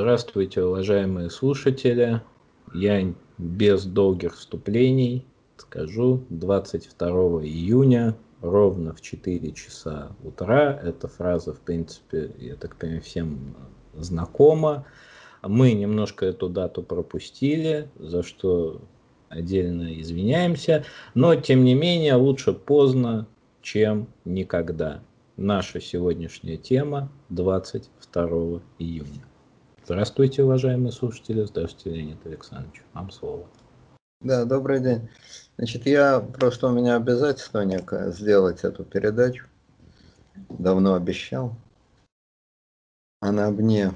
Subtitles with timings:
[0.00, 2.22] Здравствуйте, уважаемые слушатели.
[2.72, 5.26] Я без долгих вступлений
[5.56, 7.08] скажу 22
[7.42, 10.80] июня ровно в 4 часа утра.
[10.84, 13.56] Эта фраза, в принципе, я так понимаю, всем
[13.92, 14.86] знакома.
[15.42, 18.80] Мы немножко эту дату пропустили, за что
[19.28, 20.84] отдельно извиняемся.
[21.14, 23.26] Но, тем не менее, лучше поздно,
[23.62, 25.02] чем никогда.
[25.36, 29.24] Наша сегодняшняя тема 22 июня.
[29.88, 31.42] Здравствуйте, уважаемые слушатели.
[31.44, 32.82] Здравствуйте, Леонид Александрович.
[32.92, 33.48] Вам слово.
[34.20, 35.08] Да, добрый день.
[35.56, 39.46] Значит, я просто у меня обязательство некое сделать эту передачу.
[40.50, 41.56] Давно обещал.
[43.20, 43.94] Она вне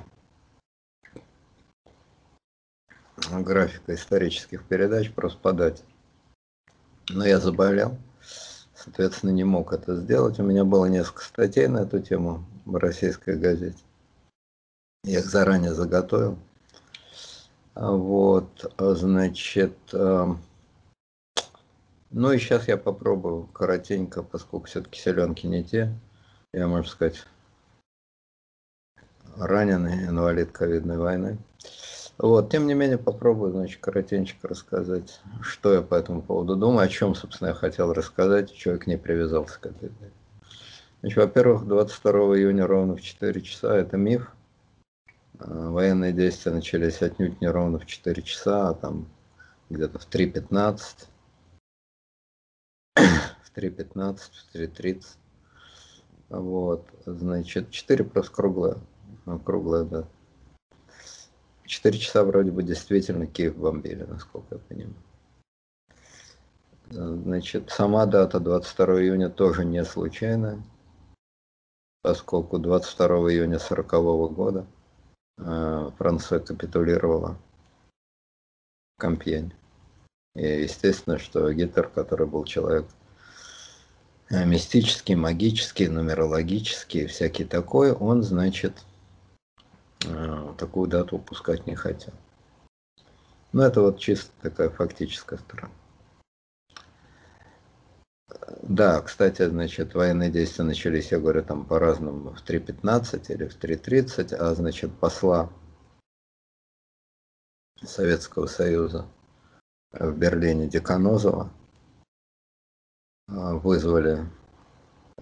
[3.30, 5.84] графика исторических передач, просто подать.
[7.10, 7.98] Но я заболел,
[8.74, 10.40] соответственно, не мог это сделать.
[10.40, 13.77] У меня было несколько статей на эту тему в российской газете.
[15.05, 16.39] Я их заранее заготовил.
[17.75, 20.41] Вот, значит, эм,
[22.11, 25.93] ну и сейчас я попробую коротенько, поскольку все-таки селенки не те.
[26.53, 27.25] Я, можно сказать,
[29.37, 31.39] раненый инвалид ковидной войны.
[32.19, 36.89] Вот, тем не менее, попробую, значит, коротенько рассказать, что я по этому поводу думаю, о
[36.89, 39.91] чем, собственно, я хотел рассказать, чего я к привязался к этой.
[41.01, 44.30] Значит, во-первых, 22 июня ровно в 4 часа, это миф,
[45.46, 49.09] военные действия начались отнюдь не ровно в 4 часа, а там
[49.71, 51.09] где-то в 3.15,
[52.96, 55.04] в 3.15, в 3.30.
[56.29, 58.79] Вот, значит, 4 просто круглое,
[59.26, 60.09] ну, круглое, да.
[61.66, 64.94] 4 часа вроде бы действительно Киев бомбили, насколько я понимаю.
[66.91, 70.62] Значит, сама дата 22 июня тоже не случайная,
[72.03, 74.81] поскольку 22 июня 40 года Э,
[75.99, 77.37] Франция капитулировала
[78.97, 79.53] в Компьень.
[80.35, 82.87] И естественно, что Гитлер, который был человек
[84.31, 88.85] э, мистический, магический, нумерологический, всякий такой, он, значит,
[90.07, 92.15] э, такую дату упускать не хотел.
[93.53, 95.73] Но это вот чисто такая фактическая сторона.
[98.62, 104.34] Да, кстати, значит, военные действия начались, я говорю, там по-разному, в 3.15 или в 3.30,
[104.34, 105.50] а, значит, посла
[107.82, 109.06] Советского Союза
[109.93, 111.50] в Берлине Деканозова
[113.28, 114.26] а, вызвали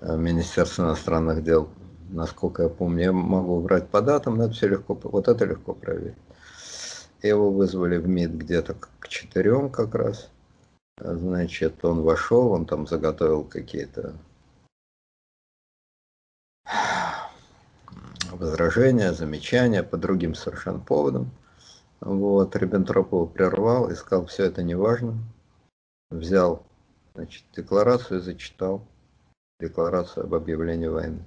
[0.00, 1.70] э, Министерство иностранных дел,
[2.10, 5.74] насколько я помню, я могу врать по датам, но это все легко, вот это легко
[5.74, 6.18] проверить.
[7.22, 10.30] Его вызвали в МИД где-то к четырем как раз–
[11.00, 14.14] Значит, он вошел, он там заготовил какие-то
[18.30, 21.30] возражения, замечания по другим совершенно поводам.
[22.00, 25.18] Вот, Риббентроп его прервал и сказал, все это не важно.
[26.10, 26.62] Взял
[27.14, 28.86] значит, декларацию и зачитал
[29.60, 31.24] декларацию об объявлении войны.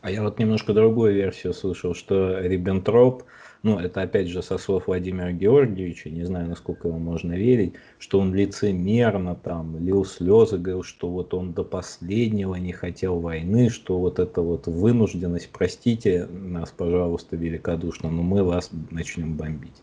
[0.00, 3.24] А я вот немножко другую версию слышал, что Риббентроп
[3.64, 8.20] ну, это опять же со слов Владимира Георгиевича, не знаю, насколько ему можно верить, что
[8.20, 13.98] он лицемерно там лил слезы, говорил, что вот он до последнего не хотел войны, что
[13.98, 19.82] вот эта вот вынужденность, простите нас, пожалуйста, великодушно, но мы вас начнем бомбить.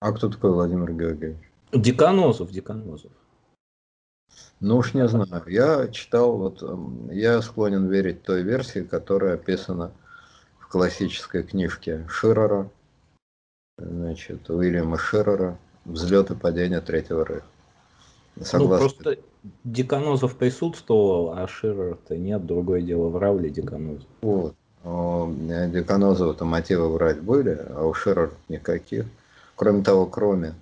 [0.00, 1.38] А кто такой Владимир Георгиевич?
[1.72, 3.12] Деканозов, Деканозов.
[4.58, 5.44] Ну уж не знаю.
[5.46, 6.60] Я читал, вот
[7.12, 9.92] я склонен верить той версии, которая описана
[10.58, 12.68] в классической книжке Ширера
[13.80, 17.44] значит, Уильяма Шеррера «Взлет и падение Третьего Рейха».
[18.42, 18.76] Согласно...
[18.76, 19.22] Ну, просто
[19.64, 24.06] Деканозов присутствовал, а Ширер-то нет, другое дело, врал ли Деканозов.
[24.22, 24.54] Вот.
[24.84, 29.06] У Деканозова-то мотивы врать были, а у Ширера никаких.
[29.56, 30.54] Кроме того, кроме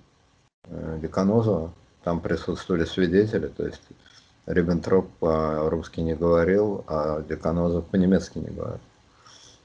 [0.65, 1.71] э, Деканозова,
[2.03, 3.81] там присутствовали свидетели, то есть
[4.45, 8.79] Риббентроп по-русски не говорил, а Деканозов по-немецки не говорил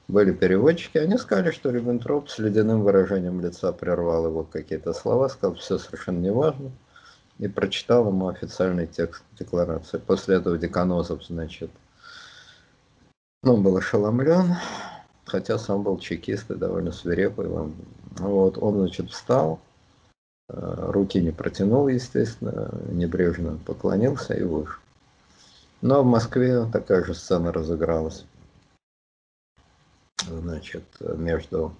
[0.07, 5.55] были переводчики, они сказали, что Риббентроп с ледяным выражением лица прервал его какие-то слова, сказал,
[5.55, 6.71] все совершенно неважно,
[7.39, 9.97] и прочитал ему официальный текст декларации.
[9.97, 11.71] После этого Деканозов, значит,
[13.41, 14.55] ну, был ошеломлен,
[15.25, 17.47] хотя сам был чекист и довольно свирепый.
[18.17, 19.59] Вот, он, значит, встал,
[20.49, 24.79] э, руки не протянул, естественно, небрежно поклонился и вышел.
[25.81, 28.25] Но в Москве такая же сцена разыгралась
[30.27, 31.75] значит, между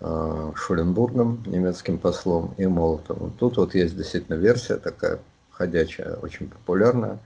[0.00, 3.32] э, Шуленбургом, немецким послом, и Молотовым.
[3.32, 5.20] Тут вот есть действительно версия такая
[5.50, 7.18] ходячая, очень популярная,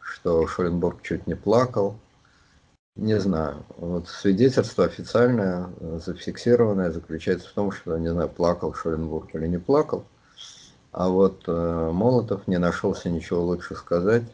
[0.00, 1.96] что Шуленбург чуть не плакал,
[2.94, 3.64] Не знаю.
[3.78, 9.58] Вот свидетельство официальное, э, зафиксированное, заключается в том, что, не знаю, плакал Шоленбург или не
[9.58, 10.04] плакал.
[10.92, 14.24] А вот э, Молотов не нашелся ничего лучше сказать.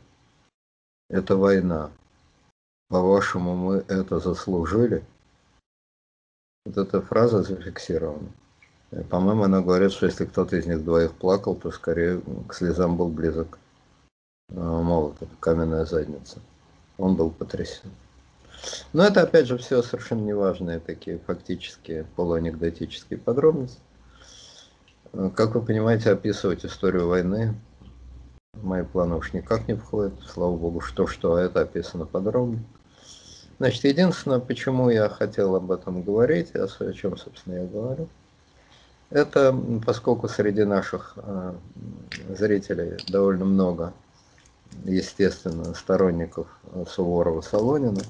[1.09, 1.91] Это война.
[2.89, 5.05] По-вашему, мы это заслужили?
[6.69, 8.29] Вот эта фраза зафиксирована.
[9.09, 13.09] По-моему, она говорит, что если кто-то из них двоих плакал, то скорее к слезам был
[13.09, 13.59] близок
[14.50, 16.41] э, Молотов, каменная задница.
[16.99, 17.91] Он был потрясен.
[18.93, 23.81] Но это, опять же, все совершенно неважные такие фактические полуанекдотические подробности.
[25.14, 27.55] Э, как вы понимаете, описывать историю войны
[28.53, 30.21] в мои планы уж никак не входит.
[30.26, 32.59] Слава богу, что-что, а это описано подробно.
[33.59, 38.09] Значит, единственное, почему я хотел об этом говорить, о чем, собственно, я говорю,
[39.11, 41.55] это поскольку среди наших э,
[42.29, 43.95] зрителей довольно много,
[44.85, 48.05] естественно, сторонников Суворова-Солонина,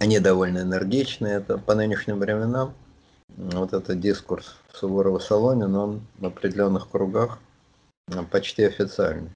[0.00, 2.74] они довольно энергичные, это по нынешним временам,
[3.28, 7.38] вот этот дискурс Суворова-Солонина, он в определенных кругах
[8.08, 9.30] э, почти официальный,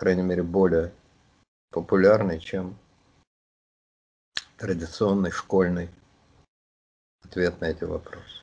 [0.00, 0.92] крайней мере, более
[1.70, 2.74] популярный, чем
[4.56, 5.90] традиционный школьный
[7.22, 8.40] ответ на эти вопросы.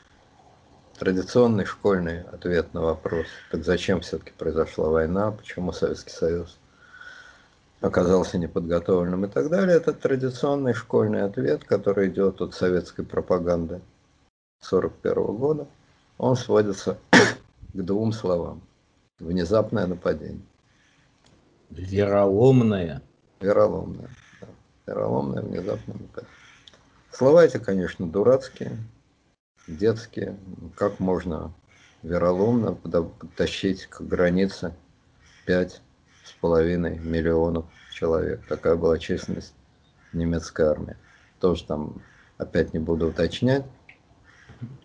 [1.00, 6.60] Традиционный школьный ответ на вопрос, так зачем все-таки произошла война, почему Советский Союз
[7.82, 13.82] оказался неподготовленным и так далее, это традиционный школьный ответ, который идет от советской пропаганды
[14.62, 15.68] 1941 года.
[16.20, 18.62] Он сводится к двум словам.
[19.20, 20.46] Внезапное нападение.
[21.70, 23.02] Вероломное.
[23.40, 24.10] Вероломное
[24.88, 26.34] вероломное внезапно нападение.
[27.12, 28.78] Слова эти, конечно, дурацкие,
[29.68, 30.38] детские.
[30.76, 31.54] Как можно
[32.02, 34.74] вероломно подтащить к границе
[35.46, 35.82] пять
[36.24, 38.46] с половиной миллионов человек.
[38.48, 39.54] Такая была численность
[40.14, 40.96] немецкой армии.
[41.40, 42.02] Тоже там
[42.38, 43.66] опять не буду уточнять.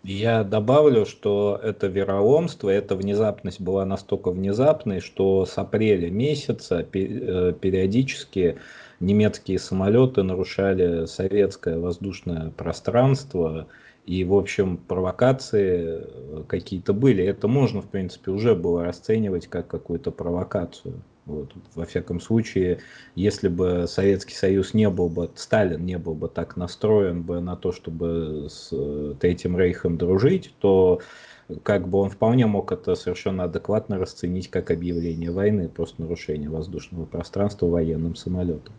[0.03, 7.53] Я добавлю, что это вероломство, эта внезапность была настолько внезапной, что с апреля месяца э,
[7.59, 8.57] периодически
[8.99, 13.67] немецкие самолеты нарушали советское воздушное пространство,
[14.05, 17.23] и, в общем, провокации э, какие-то были.
[17.23, 21.01] Это можно, в принципе, уже было расценивать как какую-то провокацию.
[21.25, 21.53] Вот.
[21.75, 22.79] Во всяком случае,
[23.15, 27.55] если бы Советский Союз не был бы, Сталин не был бы так настроен бы на
[27.55, 30.99] то, чтобы с э, Третьим Рейхом дружить, то
[31.63, 37.05] как бы он вполне мог это совершенно адекватно расценить как объявление войны, просто нарушение воздушного
[37.05, 38.73] пространства военным самолетом.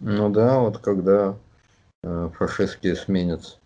[0.00, 1.36] Ну да, вот когда
[2.04, 3.58] э, фашистский эсминец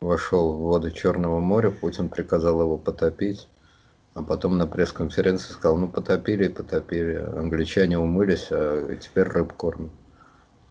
[0.00, 3.48] вошел в воды Черного моря, Путин приказал его потопить,
[4.14, 9.90] а потом на пресс-конференции сказал, ну потопили потопили, англичане умылись, а теперь рыб кормят.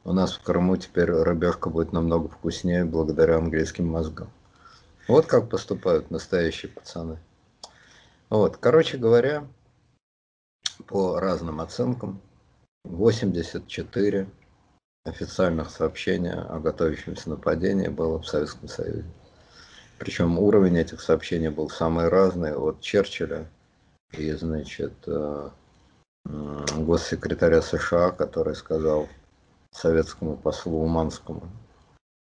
[0.05, 4.29] У нас в Крыму теперь рыбешка будет намного вкуснее благодаря английским мозгам.
[5.07, 7.19] Вот как поступают настоящие пацаны.
[8.29, 9.45] Вот, короче говоря,
[10.87, 12.21] по разным оценкам,
[12.85, 14.27] 84
[15.05, 19.05] официальных сообщений о готовящемся нападении было в Советском Союзе.
[20.03, 23.47] Причем уровень этих сообщений был самый разный, от Черчилля
[24.11, 25.49] и, значит, э,
[26.25, 29.07] госсекретаря США, который сказал
[29.71, 31.49] советскому послу Уманскому,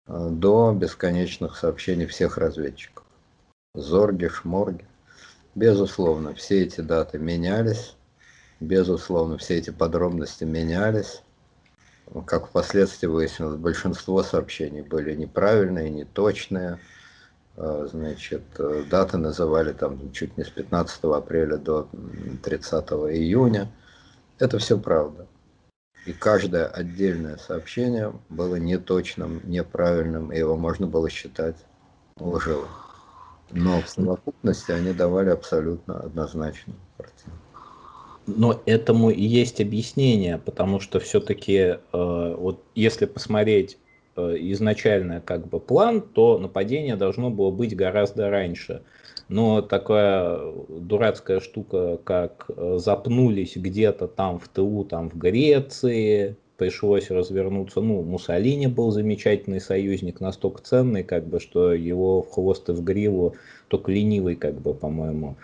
[0.08, 3.06] э, до бесконечных сообщений всех разведчиков.
[3.76, 4.88] Зорги, Шморги.
[5.54, 7.96] Безусловно, все эти даты менялись,
[8.60, 11.22] безусловно, все эти подробности менялись,
[12.26, 16.80] как впоследствии выяснилось, большинство сообщений были неправильные, неточные.
[17.62, 21.89] А, значит, э, даты называли там чуть не с 15 апреля до
[22.42, 23.70] 30 июня.
[24.39, 25.28] Это все правда.
[26.06, 31.58] И каждое отдельное сообщение было неточным, неправильным, и его можно было считать
[32.18, 32.70] лживым.
[33.51, 37.36] Но в совокупности они давали абсолютно однозначную картину.
[38.25, 45.48] Но этому и есть объяснение, потому что все-таки, э, вот если посмотреть э, изначально как
[45.48, 48.82] бы план, то нападение должно было быть гораздо раньше.
[49.28, 50.39] Но такая
[50.70, 57.82] дурацкая штука, как э, запнулись где-то там в ТУ, там в Греции, пришлось развернуться.
[57.82, 62.84] Ну, Муссолини был замечательный союзник, настолько ценный, как бы, что его в хвост и в
[62.84, 63.36] гриву
[63.70, 65.38] только ленивый, как бы, по-моему,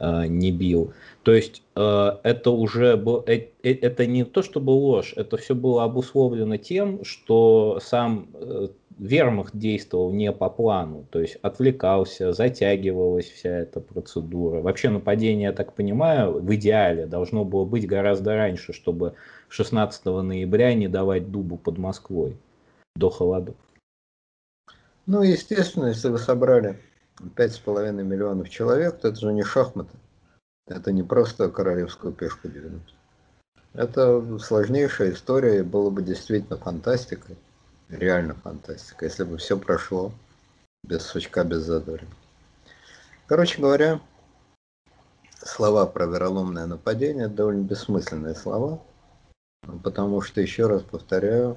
[0.00, 0.92] Э, не бил.
[1.22, 5.84] То есть э, это уже был, э, это не то, чтобы ложь, это все было
[5.84, 8.28] обусловлено тем, что сам
[8.98, 14.60] вермахт действовал не по плану, то есть отвлекался, затягивалась вся эта процедура.
[14.60, 19.14] Вообще нападение, я так понимаю, в идеале должно было быть гораздо раньше, чтобы
[19.48, 22.36] 16 ноября не давать дубу под Москвой
[22.94, 23.56] до холодов.
[25.06, 26.78] Ну, естественно, если вы собрали
[27.20, 29.96] 5,5 миллионов человек, то это же не шахматы.
[30.66, 32.80] Это не просто королевскую пешку 90.
[33.74, 37.36] Это сложнейшая история и было бы действительно фантастикой
[37.88, 40.12] реально фантастика, если бы все прошло
[40.82, 42.06] без сучка, без задоря.
[43.26, 44.00] Короче говоря,
[45.36, 48.80] слова про вероломное нападение довольно бессмысленные слова,
[49.82, 51.56] потому что, еще раз повторяю,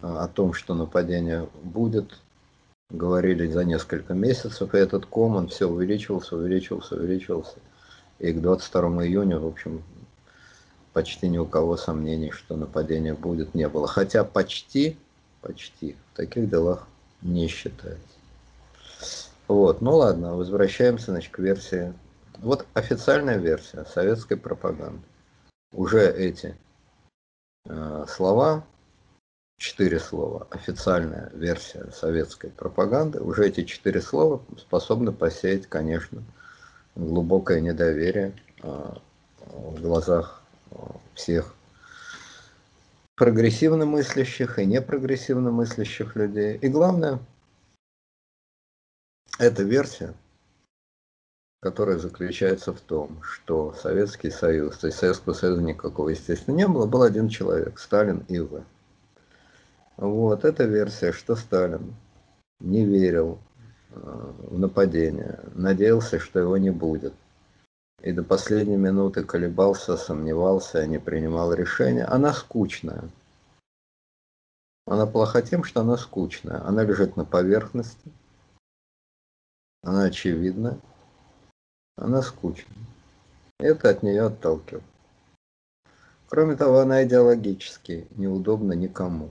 [0.00, 2.20] о том, что нападение будет,
[2.90, 7.56] говорили за несколько месяцев, и этот ком, он все увеличивался, увеличивался, увеличивался.
[8.18, 9.82] И к 22 июня, в общем,
[10.92, 13.86] почти ни у кого сомнений, что нападение будет, не было.
[13.86, 14.96] Хотя почти
[15.44, 15.96] почти.
[16.12, 16.86] В таких делах
[17.22, 18.00] не считается.
[19.46, 21.92] Вот, ну ладно, возвращаемся, значит, к версии.
[22.38, 25.02] Вот официальная версия советской пропаганды.
[25.72, 26.56] Уже эти
[27.66, 28.64] э, слова,
[29.58, 36.22] четыре слова, официальная версия советской пропаганды, уже эти четыре слова способны посеять, конечно,
[36.94, 38.94] глубокое недоверие э,
[39.46, 40.76] в глазах э,
[41.14, 41.54] всех
[43.16, 46.56] прогрессивно мыслящих и непрогрессивно мыслящих людей.
[46.56, 47.20] И главное,
[49.38, 50.14] эта версия,
[51.60, 56.86] которая заключается в том, что Советский Союз, то есть Советского Союза никакого, естественно, не было,
[56.86, 58.64] был один человек, Сталин и В.
[59.96, 61.94] Вот, эта версия, что Сталин
[62.60, 63.38] не верил
[63.90, 67.14] э, в нападение, надеялся, что его не будет.
[68.02, 72.04] И до последней минуты колебался, сомневался, не принимал решения.
[72.04, 73.08] Она скучная.
[74.86, 76.62] Она плоха тем, что она скучная.
[76.66, 78.12] Она лежит на поверхности.
[79.82, 80.78] Она очевидна.
[81.96, 82.76] Она скучная.
[83.58, 84.84] Это от нее отталкивает.
[86.28, 89.30] Кроме того, она идеологически неудобна никому.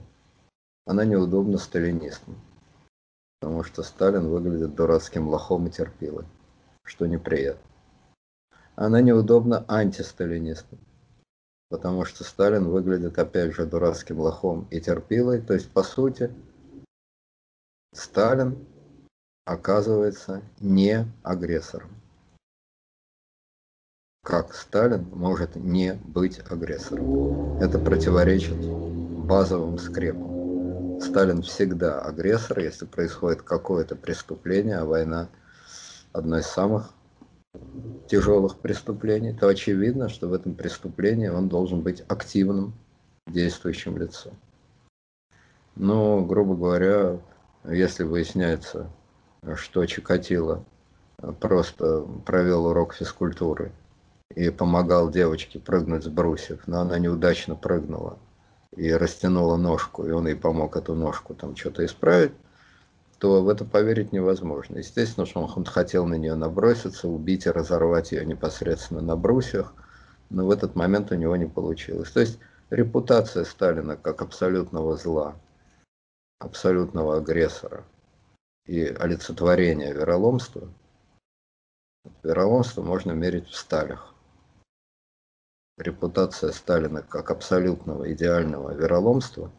[0.86, 2.36] Она неудобна сталинистам.
[3.40, 6.26] Потому что Сталин выглядит дурацким лохом и терпилой,
[6.84, 7.70] что неприятно.
[8.76, 10.80] Она неудобна антисталинистам
[11.74, 15.42] потому что Сталин выглядит опять же дурацким лохом и терпилой.
[15.42, 16.32] То есть, по сути,
[17.96, 18.64] Сталин
[19.44, 21.90] оказывается не агрессором.
[24.24, 27.58] Как Сталин может не быть агрессором?
[27.60, 28.64] Это противоречит
[29.26, 30.33] базовым скрепам.
[31.04, 35.30] Сталин всегда агрессор, если происходит какое-то преступление, а война
[36.14, 36.92] одно из самых
[38.08, 42.74] тяжелых преступлений, то очевидно, что в этом преступлении он должен быть активным
[43.28, 44.34] действующим лицом.
[45.76, 47.20] Но, грубо говоря,
[47.66, 48.90] если выясняется,
[49.56, 50.64] что Чикатило
[51.40, 53.72] просто провел урок физкультуры
[54.34, 58.18] и помогал девочке прыгнуть с брусьев, но она неудачно прыгнула
[58.76, 62.34] и растянула ножку, и он ей помог эту ножку там что-то исправить,
[63.20, 64.78] то в это поверить невозможно.
[64.78, 69.74] Естественно, что он хотел на нее наброситься, убить и разорвать ее непосредственно на брусьях,
[70.30, 72.12] но в этот момент у него не получилось.
[72.12, 72.40] То есть
[72.70, 75.36] репутация Сталина как абсолютного зла,
[76.40, 77.84] абсолютного агрессора
[78.66, 80.68] и олицетворение вероломства,
[82.24, 84.13] вероломство можно мерить в сталях.
[85.78, 89.52] Репутация Сталина как абсолютного идеального вероломства,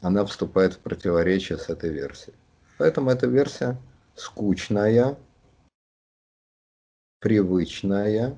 [0.00, 2.36] она вступает в противоречие с этой версией.
[2.76, 3.76] Поэтому эта версия
[4.14, 5.16] скучная,
[7.20, 8.36] привычная,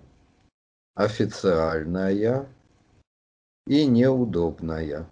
[0.95, 2.47] официальная
[3.67, 5.07] и неудобная.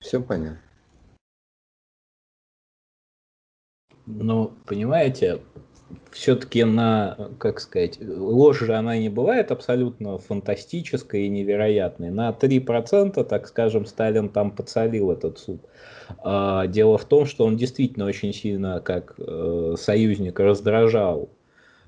[0.00, 0.60] Все понятно.
[4.06, 5.42] Ну, понимаете,
[6.10, 12.10] все-таки на, как сказать, ложь же она не бывает абсолютно фантастической и невероятной.
[12.10, 15.60] На 3%, так скажем, Сталин там подсолил этот суд.
[16.18, 21.30] А, дело в том, что он действительно очень сильно, как э, союзник, раздражал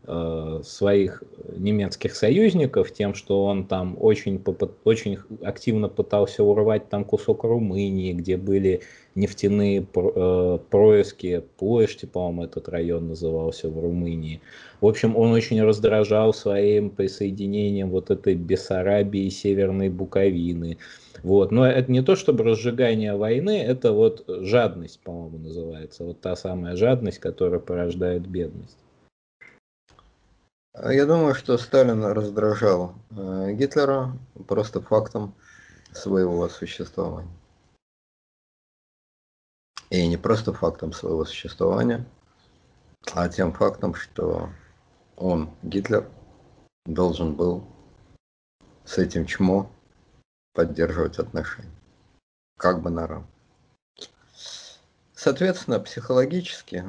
[0.04, 1.23] Э, своих
[1.56, 4.42] немецких союзников тем, что он там очень,
[4.82, 8.80] очень активно пытался урвать там кусок Румынии, где были
[9.14, 14.40] нефтяные э, происки, Площади, по-моему, этот район назывался в Румынии.
[14.81, 20.78] В общем, он очень раздражал своим присоединением вот этой Бессарабии, Северной Буковины.
[21.23, 21.52] Вот.
[21.52, 26.04] Но это не то, чтобы разжигание войны, это вот жадность, по-моему, называется.
[26.04, 28.78] Вот та самая жадность, которая порождает бедность.
[30.75, 34.16] Я думаю, что Сталин раздражал э, Гитлера
[34.49, 35.35] просто фактом
[35.92, 37.28] своего существования.
[39.93, 42.07] И не просто фактом своего существования,
[43.13, 44.49] а тем фактом, что
[45.19, 46.09] он, Гитлер,
[46.87, 47.63] должен был
[48.87, 49.71] с этим чмо
[50.55, 51.77] поддерживать отношения.
[52.57, 53.29] Как бы на равных.
[55.13, 56.87] Соответственно, психологически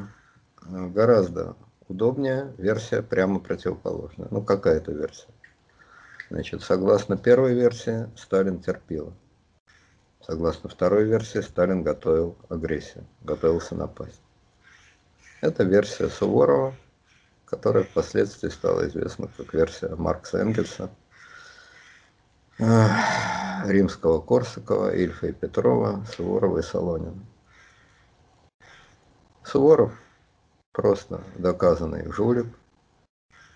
[0.65, 1.57] э, гораздо
[1.89, 4.29] удобнее версия прямо противоположная.
[4.31, 5.27] Ну, какая-то версия.
[6.29, 9.13] Значит, согласно первой версии, Сталин терпел.
[10.25, 14.21] Согласно второй версии, Сталин готовил агрессию, готовился напасть.
[15.41, 16.73] Это версия Суворова,
[17.43, 20.89] которая впоследствии стала известна как версия Маркса Энгельса,
[22.57, 27.19] Римского Корсакова, Ильфа и Петрова, Суворова и Солонина.
[29.43, 29.91] Суворов
[30.71, 32.47] просто доказанный жулик,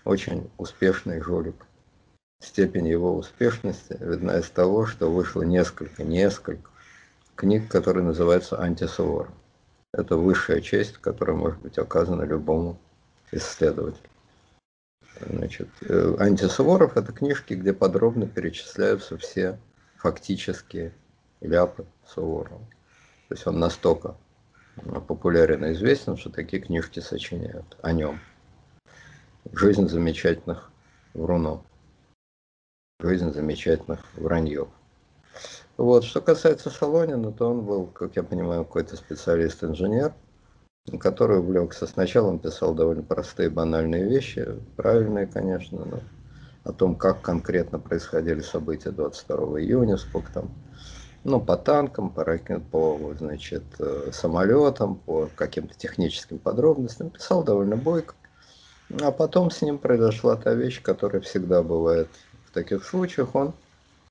[0.04, 1.67] очень успешный жулик.
[2.40, 6.70] Степень его успешности видна из того, что вышло несколько, несколько
[7.34, 9.32] книг, которые называются «Антисуворов».
[9.92, 12.78] Это высшая честь, которая может быть оказана любому
[13.32, 14.08] исследователю.
[15.20, 19.58] Значит, э, «Антисуворов»— это книжки, где подробно перечисляются все
[19.96, 20.92] фактические
[21.40, 22.60] ляпы Суворова.
[23.28, 24.16] То есть он настолько
[25.06, 28.20] популярен и известен, что такие книжки сочиняют о нем.
[29.52, 30.70] Жизнь замечательных
[31.14, 31.62] врунов.
[33.00, 34.66] Жизнь замечательных враньев.
[35.76, 36.02] Вот.
[36.02, 40.14] Что касается Солонина, то он был, как я понимаю, какой-то специалист-инженер,
[40.98, 41.86] который увлекся.
[41.86, 46.00] Сначала он писал довольно простые, банальные вещи, правильные, конечно, но
[46.64, 50.50] о том, как конкретно происходили события 22 июня, сколько там
[51.22, 52.24] ну, по танкам, по,
[52.72, 57.10] по значит, э, самолетам, по каким-то техническим подробностям.
[57.10, 58.16] Писал довольно бойко.
[59.00, 62.08] А потом с ним произошла та вещь, которая всегда бывает
[62.48, 63.34] в таких случаях.
[63.34, 63.52] Он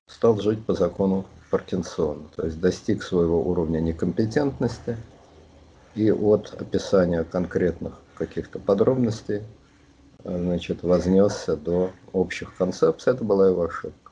[0.08, 4.98] стал жить по закону Паркинсона, то есть достиг своего уровня некомпетентности
[5.96, 9.44] и от описания конкретных каких-то подробностей
[10.24, 13.14] значит, вознесся до общих концепций.
[13.14, 14.08] Это была его ошибка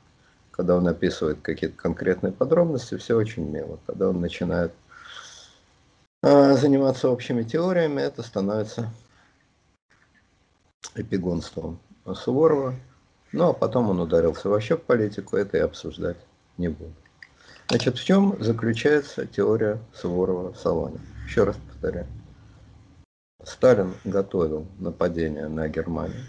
[0.56, 3.78] когда он описывает какие-то конкретные подробности, все очень мило.
[3.86, 4.72] Когда он начинает
[6.22, 8.90] э, заниматься общими теориями, это становится
[10.94, 11.78] эпигонством
[12.14, 12.74] Суворова.
[13.36, 16.16] Ну, а потом он ударился вообще в политику, это и обсуждать
[16.56, 16.94] не буду.
[17.68, 20.98] Значит, в чем заключается теория Суворова в Салоне?
[21.26, 22.06] Еще раз повторяю.
[23.44, 26.24] Сталин готовил нападение на Германию.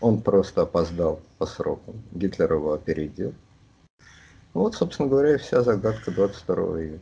[0.00, 2.02] Он просто опоздал по срокам.
[2.10, 3.32] Гитлер его опередил.
[4.52, 7.00] Вот, собственно говоря, и вся загадка 22 июня.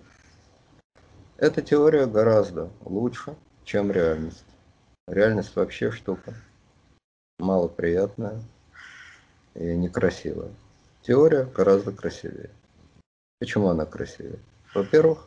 [1.39, 4.45] Эта теория гораздо лучше, чем реальность.
[5.07, 6.35] Реальность вообще штука
[7.39, 8.43] малоприятная
[9.59, 10.51] и некрасивая.
[11.03, 12.51] Теория гораздо красивее.
[13.41, 14.39] Почему она красивее?
[14.75, 15.27] Во-первых,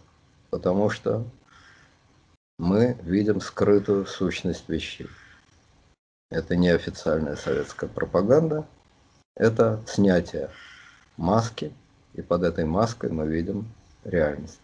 [0.49, 1.25] потому что
[2.57, 5.07] мы видим скрытую сущность вещей.
[6.29, 8.65] Это не официальная советская пропаганда,
[9.35, 10.49] это снятие
[11.17, 11.73] маски,
[12.13, 13.67] и под этой маской мы видим
[14.05, 14.61] реальность.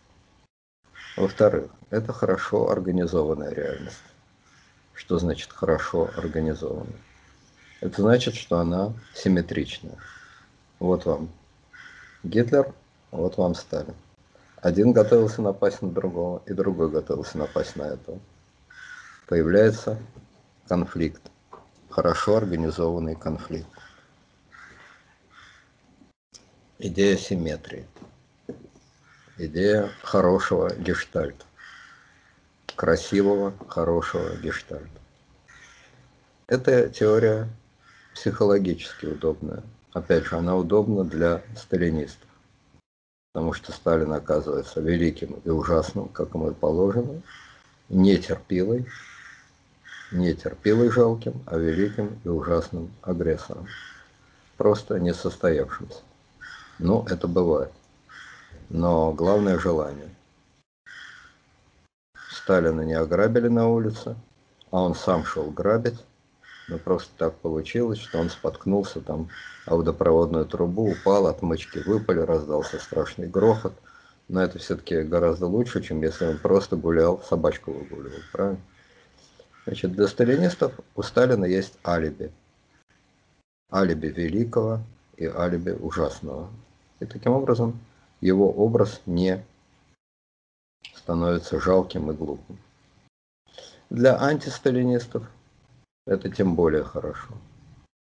[1.18, 4.04] Во-вторых, это хорошо организованная реальность.
[4.94, 7.07] Что значит хорошо организованная?
[7.82, 9.98] Это значит, что она симметричная.
[10.80, 11.30] Вот вам
[12.24, 12.74] Гитлер,
[13.12, 13.96] вот вам Сталин.
[14.62, 18.20] Один готовился напасть на другого, и другой готовился напасть на этого.
[19.28, 19.98] Появляется
[20.68, 21.22] конфликт
[21.98, 23.68] хорошо организованный конфликт.
[26.78, 27.88] Идея симметрии.
[29.40, 31.44] Идея хорошего гештальта.
[32.76, 35.02] Красивого, хорошего гештальта.
[36.46, 37.50] Эта теория
[38.18, 39.62] психологически удобная.
[39.94, 42.28] Опять же, она удобна для сталинистов.
[43.32, 47.22] Потому что Сталин оказывается великим и ужасным, как ему и положено,
[47.90, 48.88] нетерпилой,
[50.12, 53.68] не терпилой жалким, а великим и ужасным агрессором.
[54.58, 56.02] Просто несостоявшимся.
[56.80, 57.72] Ну, это бывает.
[58.70, 60.10] Но главное желание.
[62.32, 64.16] Сталина не ограбили на улице,
[64.72, 66.04] а он сам шел грабить.
[66.68, 69.30] Но просто так получилось, что он споткнулся там
[69.68, 73.74] а водопроводную трубу, упал, отмычки выпали, раздался страшный грохот.
[74.30, 78.62] Но это все-таки гораздо лучше, чем если он просто гулял, собачку выгуливал, правильно?
[79.66, 82.32] Значит, для сталинистов у Сталина есть алиби.
[83.72, 84.80] Алиби великого
[85.18, 86.50] и алиби ужасного.
[87.02, 87.78] И таким образом
[88.22, 89.44] его образ не
[90.96, 92.58] становится жалким и глупым.
[93.90, 95.24] Для антисталинистов
[96.08, 97.34] это тем более хорошо.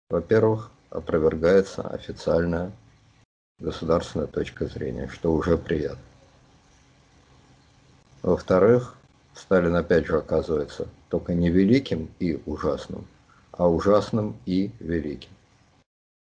[0.08, 2.70] Во-первых, опровергается официальная
[3.58, 5.98] государственная точка зрения, что уже приятно.
[8.22, 8.94] Во-вторых,
[9.34, 13.06] Сталин опять же оказывается только не великим и ужасным,
[13.52, 15.30] а ужасным и великим.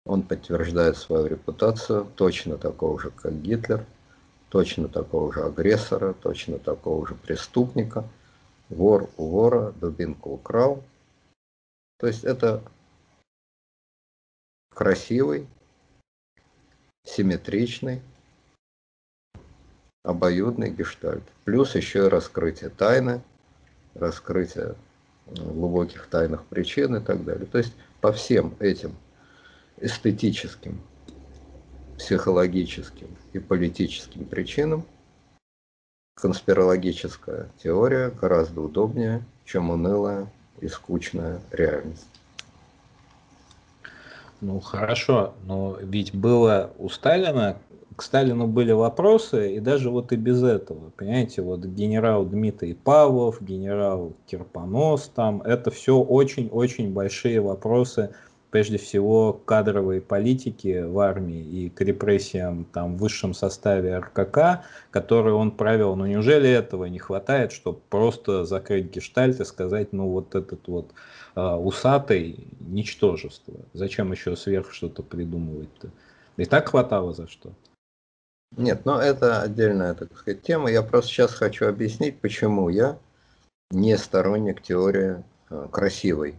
[0.07, 3.85] Он подтверждает свою репутацию точно такого же, как Гитлер,
[4.49, 8.05] точно такого же агрессора, точно такого же преступника.
[8.71, 10.83] Вор у вора, дубинку украл.
[11.99, 12.63] То есть это
[14.71, 15.49] красивый,
[17.05, 18.01] симметричный,
[20.05, 21.25] обоюдный гештальт.
[21.45, 23.23] Плюс еще и раскрытие тайны,
[23.95, 24.77] раскрытие
[25.27, 27.47] глубоких тайных причин и так далее.
[27.47, 28.95] То есть по всем этим
[29.79, 30.81] эстетическим,
[31.99, 34.87] психологическим и политическим причинам
[36.15, 42.07] конспирологическая теория гораздо удобнее, чем унылая и скучная реальность.
[44.41, 47.59] Ну хорошо, но ведь было у Сталина,
[47.97, 53.43] к Сталину были вопросы, и даже вот и без этого, понимаете, вот генерал Дмитрий Павлов,
[53.43, 58.15] генерал Кирпонос, там, это все очень-очень большие вопросы,
[58.51, 65.33] прежде всего кадровой политики в армии и к репрессиям там в высшем составе РКК, который
[65.33, 65.97] он провел.
[65.97, 70.93] Но неужели этого не хватает, чтобы просто закрыть гештальт и сказать, ну вот этот вот
[71.37, 73.55] э, усатый ничтожество.
[73.75, 75.91] Зачем еще сверх что-то придумывать-то?
[76.37, 77.53] И так хватало за что?
[78.57, 80.71] Нет, но это отдельная, так сказать, тема.
[80.71, 82.99] Я просто сейчас хочу объяснить, почему я
[83.71, 86.37] не сторонник теории э, красивой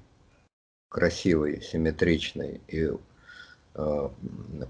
[0.89, 2.89] красивой, симметричной и
[3.75, 4.09] э,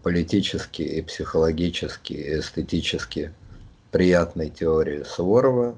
[0.03, 3.33] политически, и психологически, и эстетически
[3.91, 5.75] приятной теории Суворова,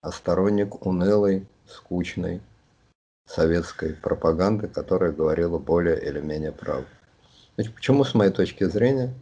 [0.00, 2.40] а сторонник унылой, скучной
[3.26, 6.86] советской пропаганды, которая говорила более или менее правду.
[7.56, 9.12] Значит, почему, с моей точки зрения,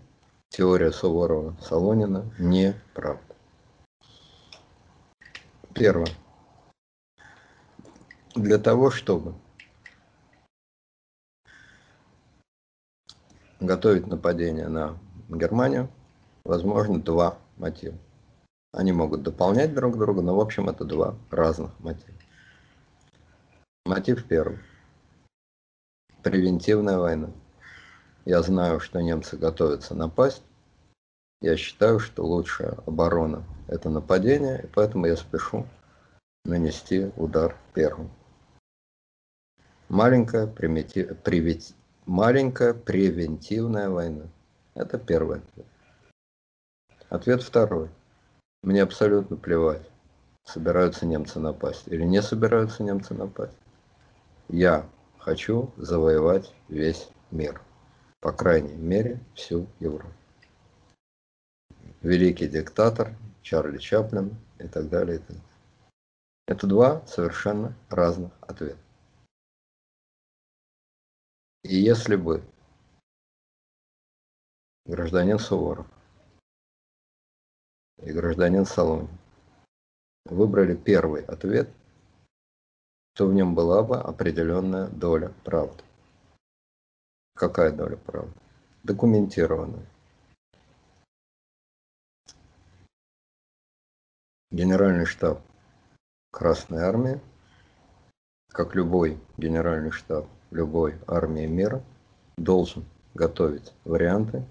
[0.51, 3.23] теория Суворова-Солонина не правда?
[5.73, 6.09] Первое.
[8.35, 9.35] Для того, чтобы
[13.67, 14.99] готовить нападение на
[15.29, 15.89] Германию,
[16.45, 17.97] возможно, два мотива.
[18.73, 22.17] Они могут дополнять друг друга, но в общем это два разных мотива.
[23.87, 24.59] Мотив первый.
[26.23, 27.31] Превентивная война.
[28.25, 30.43] Я знаю, что немцы готовятся напасть.
[31.43, 35.67] Я считаю, что лучшая оборона– это нападение, и поэтому я спешу
[36.47, 38.11] нанести удар первым.
[39.91, 41.75] Маленькая примитив, привить,
[42.07, 44.25] Маленькая превентивная война.
[44.75, 45.67] Это первый ответ.
[47.09, 47.89] Ответ второй.
[48.63, 49.89] Мне абсолютно плевать,
[50.45, 53.57] собираются немцы напасть или не собираются немцы напасть.
[54.49, 54.87] Я
[55.19, 57.61] хочу завоевать весь мир.
[58.21, 60.13] По крайней мере, всю Европу.
[62.03, 65.17] Великий диктатор, Чарли Чаплин и так далее.
[65.17, 65.45] И так далее.
[66.47, 68.77] Это два совершенно разных ответа.
[71.65, 72.45] И если бы
[74.85, 75.87] гражданин Суворов
[78.03, 79.09] и гражданин Солонин
[80.27, 81.71] выбрали первый ответ,
[83.15, 85.83] то в нем была бы определенная доля правды.
[87.35, 88.39] Какая доля правды?
[88.83, 89.87] Документированная.
[94.51, 95.41] Генеральный штаб
[96.31, 97.21] Красной Армии,
[98.51, 101.83] как любой генеральный штаб любой армии мира
[102.37, 104.45] должен готовить варианты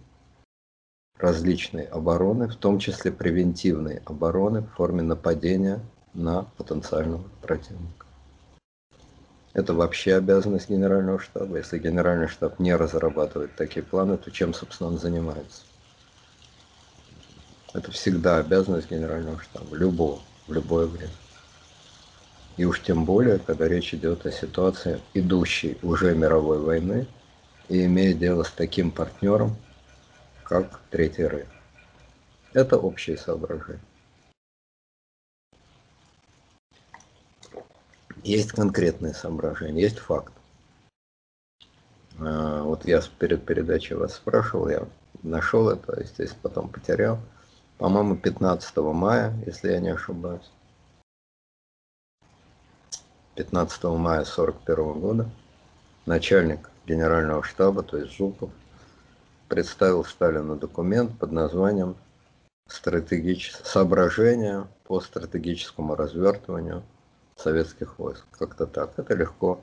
[1.18, 5.80] различной обороны, в том числе превентивной обороны в форме нападения
[6.13, 8.06] на потенциального противника.
[9.54, 11.58] Это вообще обязанность генерального штаба.
[11.58, 15.62] Если генеральный штаб не разрабатывает такие планы, то чем, собственно, он занимается?
[17.74, 21.12] Это всегда обязанность генерального штаба, любого, в любое время.
[22.56, 27.08] И уж тем более, когда речь идет о ситуации, идущей уже мировой войны,
[27.68, 29.56] и имея дело с таким партнером,
[30.44, 31.48] как Третий Рейх.
[32.54, 33.80] Это общие соображения.
[38.24, 40.32] Есть конкретные соображения, есть факт.
[42.20, 44.88] А, вот я перед передачей вас спрашивал, я
[45.24, 47.20] нашел это, естественно, потом потерял.
[47.80, 50.50] По-моему, 15 мая, если я не ошибаюсь.
[53.36, 55.30] 15 мая 1941 года
[56.06, 58.52] начальник генерального штаба, то есть Жуков,
[59.48, 61.96] представил Сталину документ под названием
[62.67, 63.54] «Стратегич...
[63.63, 66.84] «Соображения по стратегическому развертыванию
[67.36, 68.26] советских войск».
[68.32, 68.98] Как-то так.
[68.98, 69.62] Это легко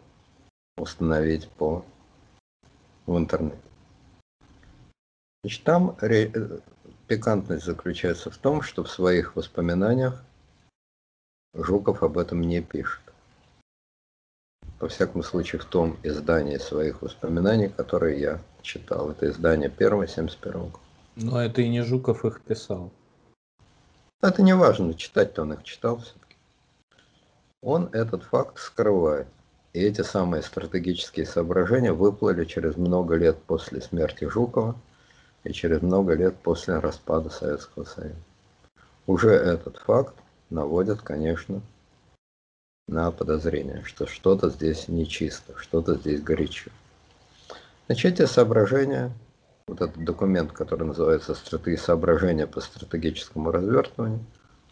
[0.77, 1.85] установить по...
[3.07, 3.59] в интернете.
[5.43, 6.33] Значит, там ре...
[7.07, 10.23] Пикантность заключается в том, что в своих воспоминаниях
[11.55, 13.10] Жуков об этом не пишет.
[14.81, 19.11] Во всяком случае, в том издании своих воспоминаний, которые я читал.
[19.11, 20.79] Это издание первое, 71 года.
[21.17, 22.91] Но это и не Жуков их писал.
[24.23, 26.37] Это не важно, читать-то он их читал все-таки.
[27.61, 29.27] Он этот факт скрывает.
[29.75, 34.77] И эти самые стратегические соображения выплыли через много лет после смерти Жукова
[35.45, 38.17] и через много лет после распада Советского Союза.
[39.07, 40.15] Уже этот факт
[40.49, 41.61] наводит, конечно,
[42.91, 46.71] на подозрение, что что-то здесь нечисто, что-то здесь горячо.
[47.89, 49.13] Эти соображения,
[49.69, 54.25] вот этот документ, который называется «Стратегии соображения по стратегическому развертыванию»,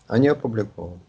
[0.09, 1.01] они опубликованы.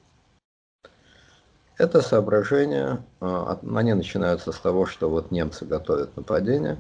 [1.78, 6.78] Это соображения, а, они начинаются с того, что вот немцы готовят нападение,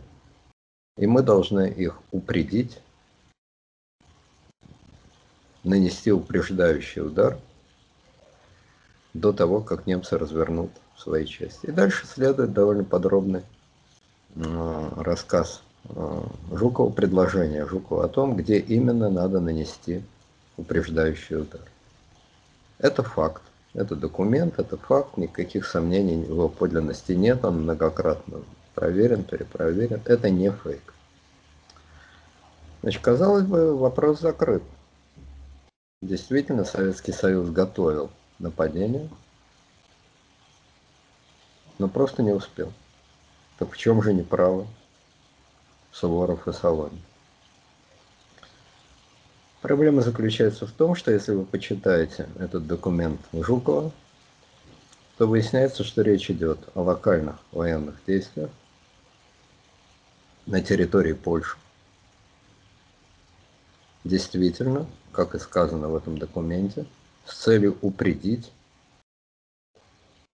[0.97, 2.79] и мы должны их упредить,
[5.63, 7.39] нанести упреждающий удар–
[9.13, 11.67] до того, как немцы развернут свои части.
[11.67, 13.43] И дальше следует довольно подробный
[14.35, 20.03] э, рассказ э, Жукова, предложение Жукова о том, где именно надо нанести
[20.57, 21.61] упреждающий удар.
[22.77, 23.41] Это факт,
[23.73, 28.41] это документ, это факт, никаких сомнений в его подлинности нет, он многократно
[28.75, 30.93] проверен, перепроверен, это не фейк.
[32.81, 34.63] Значит, казалось бы, вопрос закрыт.
[36.01, 39.09] Действительно, Советский Союз готовил нападение,
[41.77, 42.73] но просто не успел.
[43.57, 44.67] Так в чем же неправы
[45.91, 47.01] Суворов и Солонин?
[49.61, 53.91] Проблема заключается в том, что если вы почитаете этот документ Жукова,
[55.17, 58.49] то выясняется, что речь идет о локальных военных действиях
[60.45, 61.57] на территории Польши.
[64.05, 66.85] Действительно, как и сказано в этом документе,
[67.29, 68.51] с целью упредить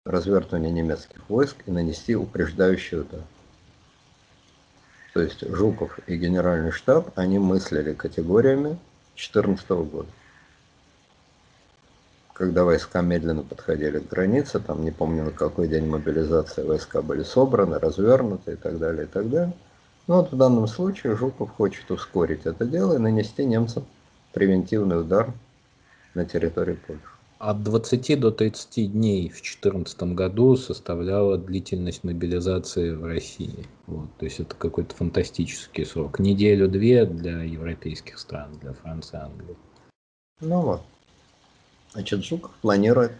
[0.04, 3.22] развертывание немецких войск и нанести упреждающий удар.
[5.14, 8.78] То есть Жуков и Генеральный штаб, они мыслили категориями
[9.14, 10.08] 2014 года.
[12.34, 17.22] Когда войска медленно подходили к границе, там не помню на какой день мобилизации войска были
[17.22, 19.54] собраны, развернуты и так далее, и так далее.
[20.06, 23.86] Но вот в данном случае Жуков хочет ускорить это дело и нанести немцам
[24.32, 25.32] превентивный удар
[26.14, 27.02] на территории Польши.
[27.38, 33.66] От 20 до 30 дней в 2014 году составляла длительность мобилизации в России.
[33.88, 36.20] Вот, то есть это какой-то фантастический срок.
[36.20, 39.56] Неделю-две для европейских стран, для Франции, Англии.
[40.40, 40.82] Ну вот.
[41.92, 43.12] Значит, Жуков планирует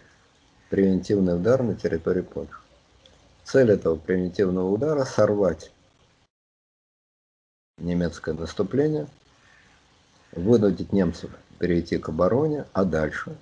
[0.69, 2.57] превентивный удар на территории Польши.
[3.43, 5.69] Цель этого превентивного удара– сорвать
[7.77, 9.07] немецкое наступление,
[10.31, 13.35] вынудить немцев перейти к обороне, а дальше?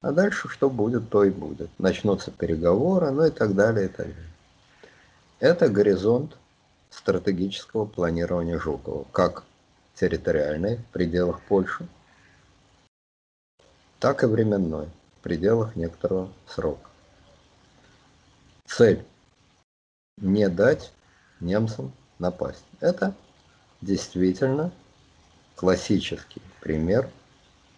[0.00, 1.70] А дальше что будет, то и будет.
[1.78, 4.30] Начнутся переговоры, ну и так далее, и так далее.
[5.38, 6.36] Это горизонт
[6.90, 9.44] стратегического планирования Жукова, как
[9.94, 11.86] территориальный в пределах Польши,
[13.98, 14.86] так и временной
[15.18, 16.90] в пределах некоторого срока.
[18.66, 19.04] Цель–
[20.18, 20.92] не дать
[21.40, 22.64] немцам напасть.
[22.80, 23.14] Это
[23.80, 24.72] действительно
[25.56, 27.08] классический пример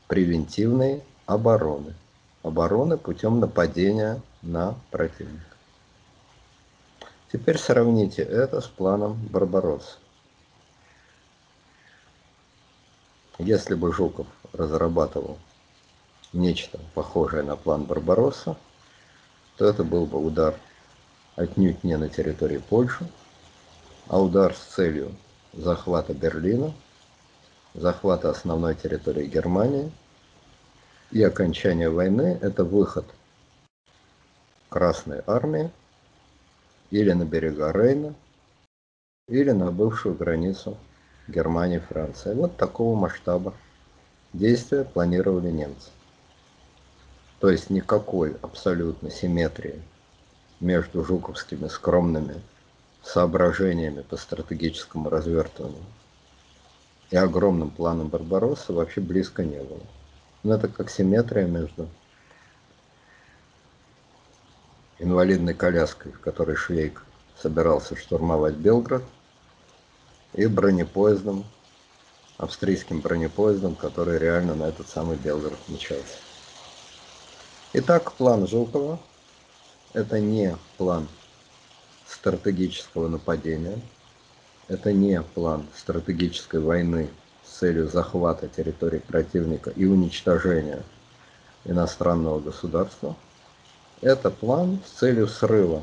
[0.08, 1.94] превентивной обороны.
[2.42, 5.44] Обороны путем нападения на противника.
[7.32, 9.96] Теперь сравните это с планом Барбаросса.
[13.38, 15.38] Если бы Жуков разрабатывал
[16.32, 18.56] нечто похожее на план Барбаросса,
[19.56, 20.54] то это был бы удар
[21.34, 23.08] отнюдь не на территории Польши,
[24.08, 25.14] а удар с целью
[25.52, 26.72] захвата Берлина,
[27.74, 29.92] захвата основной территории Германии–
[31.14, 33.06] и окончание войны– это выход
[34.68, 35.70] Красной Армии
[36.90, 38.14] или на берега Рейна,
[39.28, 40.76] или на бывшую границу
[41.28, 42.34] Германии и Франции.
[42.34, 43.54] Вот такого масштаба
[44.32, 45.90] действия планировали немцы.
[47.38, 49.80] То есть никакой абсолютно симметрии
[50.58, 52.42] между жуковскими скромными
[53.04, 55.84] соображениями по стратегическому развертыванию
[57.10, 59.80] и огромным планом Барбаросса вообще близко не было.
[60.42, 61.88] Ну, это как симметрия между
[64.98, 67.02] инвалидной коляской, в которой Швейк
[67.36, 69.02] собирался штурмовать Белград,
[70.34, 71.44] и бронепоездом,
[72.38, 76.18] австрийским бронепоездом, который реально на этот самый Белград мчался.
[77.72, 78.98] Итак, план Жукова–
[79.92, 81.08] это не план
[82.06, 83.80] стратегического нападения,
[84.68, 87.10] это не план стратегической войны
[87.44, 90.82] с целью захвата территории противника и уничтожения
[91.64, 93.16] иностранного государства.
[94.00, 95.82] Это план с целью срыва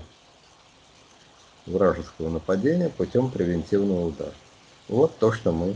[1.66, 4.34] вражеского нападения путем превентивного удара.
[4.88, 5.76] Вот то, что мы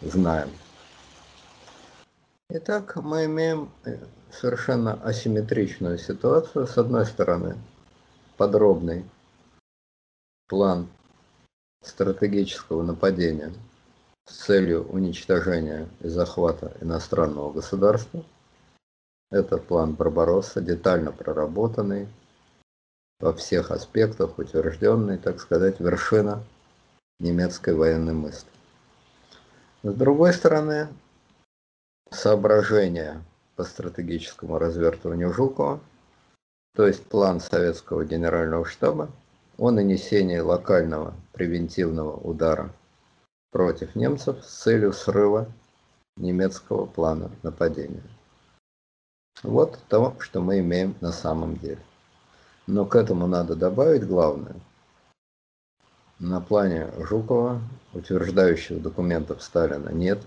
[0.00, 0.50] знаем.
[2.48, 3.98] Итак, мы имеем э,
[4.30, 6.66] совершенно асимметричную ситуацию.
[6.66, 7.56] С одной стороны,
[8.36, 9.04] подробный
[10.46, 10.88] план
[11.86, 13.52] стратегического нападения
[14.26, 18.24] с целью уничтожения и захвата иностранного государства.
[19.30, 22.08] Это план Барбаросса, детально проработанный,
[23.18, 26.42] во всех аспектах утвержденный, так сказать, вершина
[27.18, 28.48] немецкой военной мысли.
[29.82, 30.88] С другой стороны,
[32.10, 33.22] соображения
[33.54, 35.80] по стратегическому развертыванию Жукова,
[36.74, 39.10] то есть план советского генерального штаба
[39.58, 42.70] о нанесении локального превентивного удара
[43.50, 45.48] против немцев с целью срыва
[46.16, 48.02] немецкого плана нападения.
[49.42, 51.78] Вот то, что мы имеем на самом деле.
[52.66, 54.56] Но к этому надо добавить главное.
[56.18, 57.60] На плане Жукова
[57.92, 60.22] утверждающих документов Сталина нет.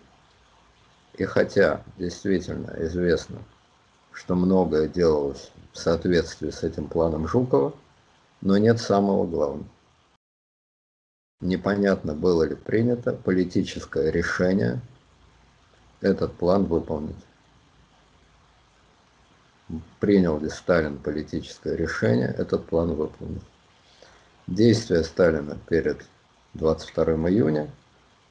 [1.15, 3.39] И хотя действительно известно,
[4.11, 7.73] что многое делалось в соответствии с этим планом Жукова,
[8.41, 9.67] но нет самого главного.
[11.41, 14.81] Непонятно, было ли принято политическое решение
[16.01, 17.15] этот план выполнить.
[19.99, 23.43] Принял ли Сталин политическое решение этот план выполнить.
[24.47, 26.05] Действия Сталина перед
[26.55, 27.69] 22 июня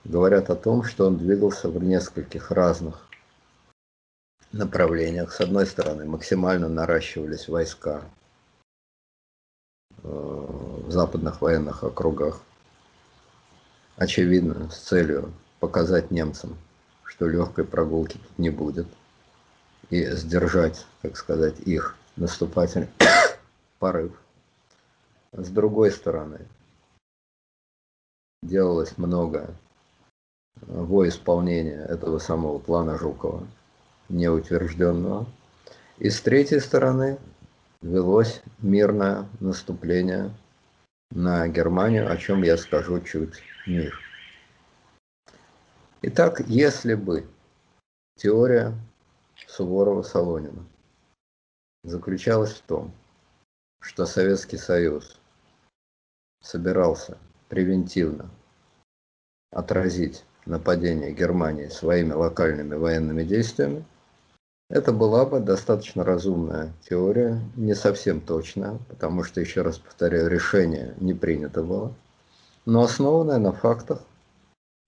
[0.05, 3.07] говорят о том, что он двигался в нескольких разных
[4.53, 5.33] направлениях.
[5.33, 8.03] С одной стороны, максимально наращивались войска
[10.03, 12.41] в западных военных округах.
[13.97, 16.57] Очевидно, с целью показать немцам,
[17.05, 18.87] что легкой прогулки тут не будет,
[19.91, 22.89] и сдержать, так сказать, их наступательный
[23.79, 24.13] порыв.
[25.33, 26.41] С другой стороны,
[28.43, 29.55] делалось много
[30.61, 33.47] во исполнение этого самого плана Жукова,
[34.09, 35.27] неутвержденного.
[35.99, 37.19] И с третьей стороны
[37.81, 40.35] велось мирное наступление
[41.11, 43.99] на Германию, о чем я скажу чуть ниже.
[46.03, 47.27] Итак, если бы
[48.17, 48.75] теория
[49.47, 50.65] Суворова-Солонина
[51.85, 52.93] заключалась в том,
[53.81, 55.19] что Советский Союз
[56.43, 58.31] собирался превентивно
[59.51, 63.85] отразить нападение Германии своими локальными военными действиями,
[64.71, 70.95] это была бы достаточно разумная теория, не совсем точная, потому что, еще раз повторяю, решение
[70.99, 71.95] не принято было,
[72.67, 74.03] но основанное на фактах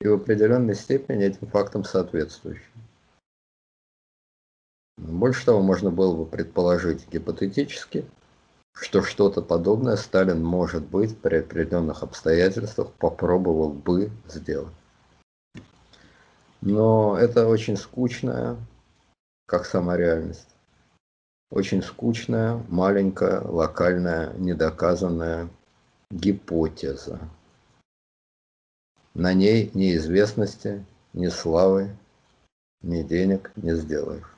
[0.01, 2.63] и в определенной степени этим фактам соответствующим.
[4.99, 8.05] Больше того, можно было бы предположить гипотетически,
[8.75, 14.75] что что-то подобное Сталин, может быть, при определенных обстоятельствах попробовал бы сделать.
[16.61, 18.59] Но это очень скучная,
[19.51, 20.47] как сама реальность.
[21.51, 25.49] Очень скучная, маленькая, локальная, недоказанная
[26.13, 27.19] гипотеза.
[29.13, 31.97] На ней ни известности, ни славы,
[32.83, 34.33] ни денег не сделаешь.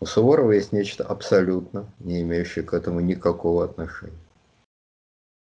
[0.00, 4.16] У Суворова есть нечто абсолютно не имеющее к этому никакого отношения.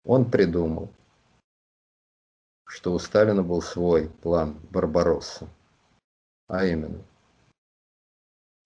[0.05, 0.89] Он придумал,
[2.67, 5.47] что у Сталина был свой план Барбаросса,
[6.49, 7.01] а именно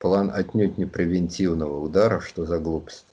[0.04, 3.06] план отнюдь не превентивного удара, что за глупость,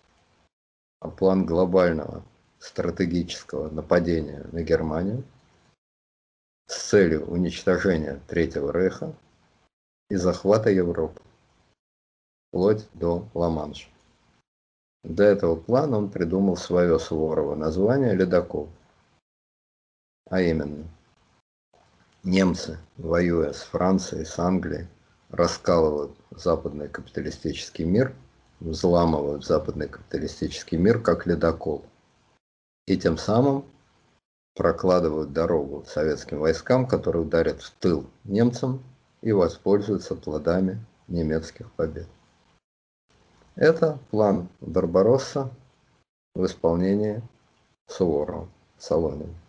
[1.00, 2.22] а план глобального
[2.60, 5.24] стратегического нападения на Германию
[6.68, 9.14] с целью уничтожения Третьего Рейха
[10.10, 11.22] и захвата Европы
[12.50, 13.88] вплоть до Ла-Манша.
[15.06, 18.68] До этого плана он придумал свое Суворово название «Ледокол».
[20.30, 20.84] А именно,
[22.24, 24.90] немцы, воюя с Францией, с Англией,
[25.32, 28.14] раскалывают западный капиталистический мир,
[28.60, 31.84] взламывают западный капиталистический мир как ледокол.
[32.86, 33.66] И тем самым
[34.56, 38.84] прокладывают дорогу советским войскам, которые ударят в тыл немцам
[39.22, 42.08] и воспользуются плодами немецких побед.
[43.56, 45.51] Это план Барбаросса
[46.36, 47.22] в исполнении
[47.88, 48.47] Суворова,
[48.78, 49.41] Солонина.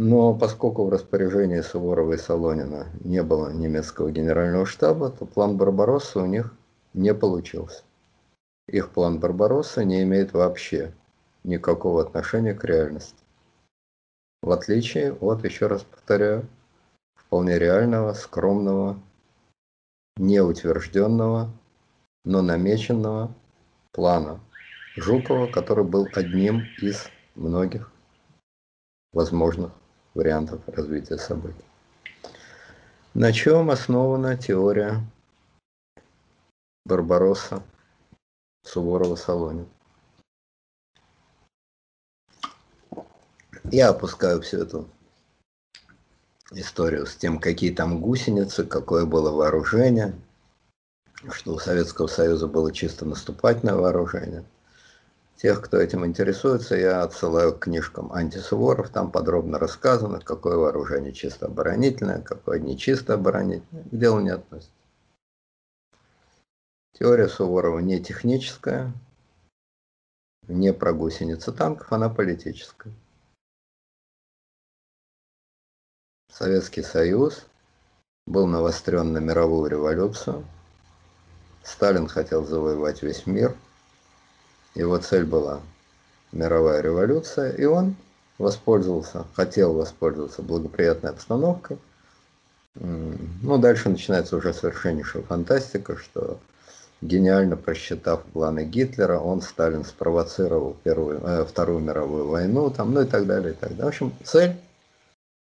[0.00, 6.20] Но поскольку в распоряжении Суворова и Солонина не было немецкого генерального штаба, то план Барбаросса
[6.20, 6.54] у них
[6.94, 7.82] не получился.
[8.68, 10.94] Их план Барбаросса не имеет вообще
[11.42, 13.24] никакого отношения к реальности.
[14.40, 16.46] В отличие от, еще раз повторяю,
[17.16, 19.00] вполне реального, скромного,
[20.16, 21.50] неутвержденного
[22.24, 23.34] но намеченного
[23.90, 24.38] плана
[24.94, 27.90] Жукова, который был одним из многих
[29.12, 29.72] возможных
[30.14, 31.64] вариантов развития событий.
[33.14, 35.00] На чем основана теория
[36.84, 37.62] Барбаросса
[38.64, 39.66] Суворова Солонина?
[43.70, 44.88] Я опускаю всю эту
[46.52, 50.14] историю с тем, какие там гусеницы, какое было вооружение,
[51.30, 54.44] что у Советского Союза было чисто наступательное вооружение.
[55.38, 61.46] Тех, кто этим интересуется, я отсылаю к книжкам антисуворов, там подробно рассказано, какое вооружение чисто
[61.46, 64.72] оборонительное, какое не чисто оборонительное, к делу не относится.
[66.98, 68.92] Теория Суворова не техническая,
[70.48, 72.92] не про гусеницы танков, она политическая.
[76.32, 77.46] Советский Союз
[78.26, 80.44] был навострен на мировую революцию.
[81.62, 83.56] Сталин хотел завоевать весь мир.
[84.78, 85.60] Его цель была
[86.30, 87.96] мировая революция, и он
[88.38, 91.78] воспользовался, хотел воспользоваться благоприятной обстановкой.
[92.76, 96.38] Ну, дальше начинается уже совершеннейшая фантастика, что
[97.00, 103.04] гениально просчитав планы Гитлера, он, Сталин, спровоцировал первую, э, Вторую мировую войну, там, ну и
[103.04, 103.84] так далее, и так далее.
[103.84, 104.54] В общем, цель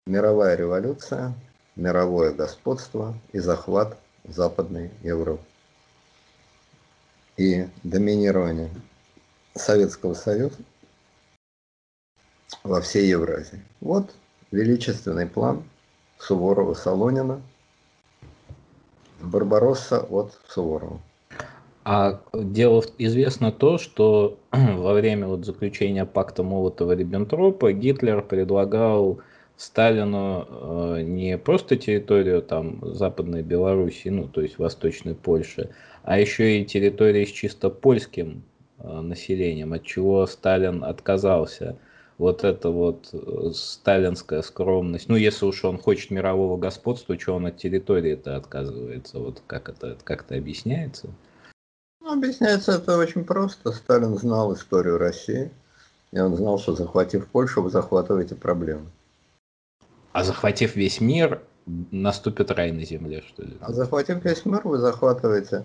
[0.07, 1.35] мировая революция,
[1.75, 3.99] мировое господство и захват
[4.29, 5.43] Западной Европы.
[7.37, 8.71] И доминирование
[9.61, 10.57] Советского Союза
[12.65, 13.63] во всей Евразии.
[13.81, 14.15] Вот
[14.51, 15.63] величественный план
[16.19, 17.41] Суворова-Солонина,
[19.21, 21.01] Барбаросса от Суворова.
[21.85, 29.21] А дело известно то, что во время вот заключения пакта Молотова-Риббентропа Гитлер предлагал
[29.57, 35.71] Сталину э, не просто территорию там Западной Белоруссии, ну то есть Восточной Польши,
[36.03, 38.43] а еще и территории с чисто польским
[38.83, 41.77] населением, от чего Сталин отказался.
[42.19, 45.09] Вот это вот э, сталинская скромность.
[45.09, 49.21] Ну, если уж он хочет мирового господства, что он от территории это отказывается?
[49.21, 51.11] Вот как это как-то объясняется?
[52.01, 53.71] Ну, объясняется это очень просто.
[53.71, 55.51] Сталин знал историю России,
[56.11, 58.87] и он знал, что захватив Польшу, вы захватываете проблемы.
[60.13, 63.57] А захватив весь мир, наступит рай на земле, что ли?
[63.61, 65.63] А захватив весь мир, вы захватываете, э,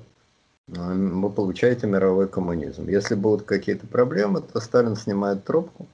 [0.67, 2.87] вы получаете мировой коммунизм.
[2.87, 5.87] Если будут какие-то проблемы, то Сталин снимает трубку,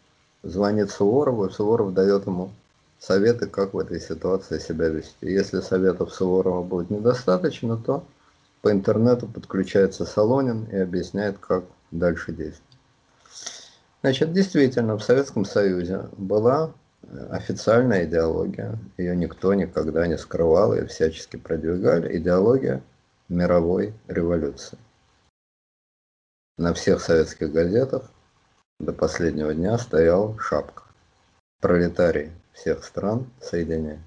[0.44, 2.52] звонит Суворову, и Суворов дает ему
[3.00, 5.26] советы, как в этой ситуации себя вести.
[5.26, 8.04] Если советов Суворова будет недостаточно, то
[8.62, 12.64] по интернету подключается Солонин и объясняет, как дальше действовать.
[14.02, 16.72] Значит, действительно, в Советском Союзе была
[17.32, 22.82] официальная идеология, ее никто никогда не скрывал и всячески продвигали, идеология
[23.30, 24.78] мировой революции.
[26.58, 28.12] На всех советских газетах
[28.80, 30.84] до последнего дня стояла шапка.
[31.62, 34.00] Пролетарии всех стран соединяй.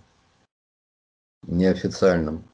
[1.43, 2.45] Неофициальным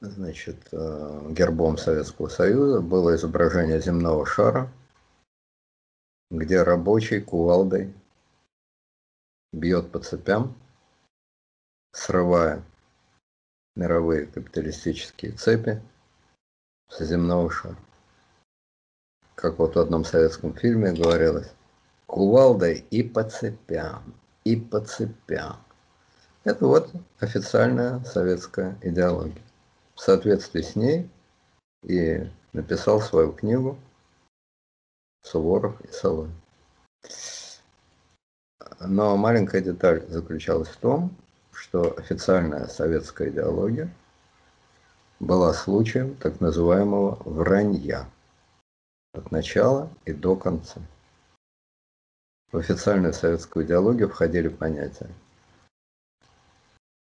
[0.00, 4.70] значит, э, гербом Советского Союза было изображение земного шара–
[6.30, 7.94] где рабочий кувалдой
[9.52, 10.56] бьет по цепям,
[11.92, 12.64] срывая
[13.76, 15.82] мировые капиталистические цепи
[16.88, 17.76] со земного шара.
[19.34, 21.52] Как вот в одном советском фильме говорилось,
[22.06, 24.14] кувалдой и по цепям,
[24.44, 25.56] и по цепям.
[26.44, 29.42] Это вот официальная советская идеология.
[29.94, 31.10] В соответствии с ней
[31.82, 33.78] и написал свою книгу
[35.22, 36.34] Суворов и Солонь.
[38.80, 41.16] Но маленькая деталь заключалась в том,
[41.54, 43.88] что официальная советская идеология
[45.20, 48.08] была случаем так называемого вранья
[49.12, 50.80] от начала и до конца.
[52.50, 55.08] В официальную советскую идеологию входили понятия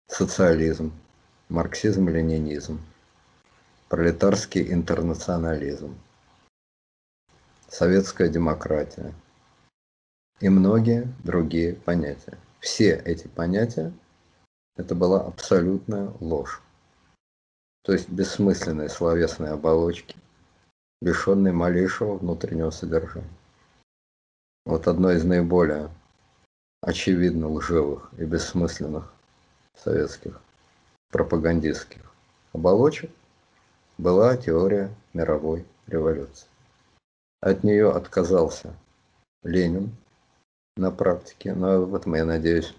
[0.08, 0.92] социализм,
[1.50, 2.82] марксизм-ленинизм,
[3.88, 5.96] пролетарский интернационализм,
[7.70, 9.14] советская демократия
[10.42, 12.38] и многие другие понятия.
[12.60, 13.94] Все эти понятия–
[14.82, 16.61] это была абсолютная ложь.
[17.84, 20.15] То есть бессмысленные словесные оболочки,
[21.01, 23.29] лишенные малейшего внутреннего содержания.
[24.65, 25.89] Вот одно из наиболее
[26.82, 29.11] очевидно лживых и бессмысленных
[29.75, 30.41] советских
[31.09, 32.01] пропагандистских
[32.53, 33.11] оболочек
[33.97, 36.47] была теория мировой революции.
[37.39, 38.73] От нее отказался
[39.43, 39.95] Ленин
[40.75, 42.75] на практике, но в этом, я надеюсь,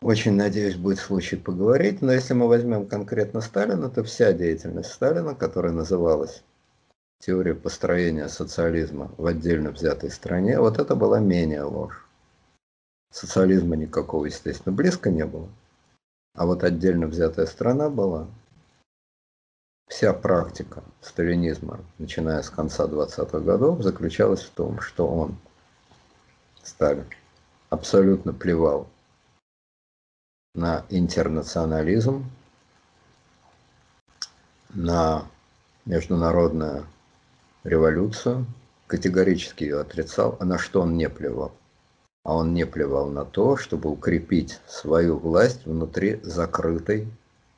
[0.00, 2.02] Очень надеюсь, будет случай поговорить.
[2.02, 6.44] Но если мы возьмем конкретно Сталина, то вся деятельность Сталина, которая называлась
[7.18, 12.06] теория построения социализма в отдельно взятой стране, вот это была менее ложь.
[13.10, 15.48] Социализма никакого, естественно, близко не было.
[16.36, 18.28] А вот отдельно взятая страна была.
[19.88, 25.36] Вся практика сталинизма, начиная с конца 20-х годов, заключалась в том, что он,
[26.62, 27.06] Сталин,
[27.70, 28.86] абсолютно плевал
[30.58, 32.28] на интернационализм,
[34.70, 35.24] на
[35.84, 36.84] международную
[37.62, 38.44] революцию,
[38.88, 41.52] категорически ее отрицал, а на что он не плевал?
[42.24, 47.08] А он не плевал на то, чтобы укрепить свою власть внутри закрытой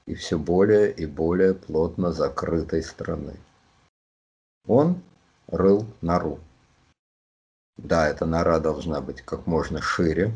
[0.05, 3.37] и все более и более плотно закрытой страны.
[4.67, 5.01] Он
[5.49, 6.39] рыл нору.
[7.79, 10.33] Да, эта нора должна быть как можно шире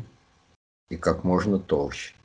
[0.89, 2.15] и как можно толще.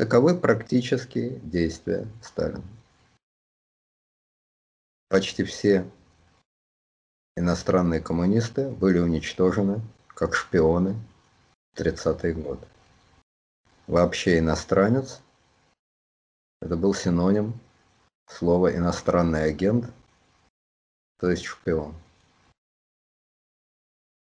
[0.00, 2.62] Таковы практические действия Сталина.
[5.10, 5.86] Почти все
[7.36, 10.96] иностранные коммунисты были уничтожены как шпионы
[11.74, 12.66] в 30-е годы.
[13.88, 15.20] Вообще иностранец–
[16.62, 17.60] это был синоним
[18.26, 19.84] слова иностранный агент,
[21.18, 21.94] то есть шпион.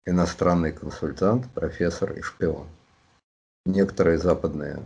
[0.06, 2.68] Иностранный консультант, профессор и шпион.
[3.66, 4.86] Некоторые западные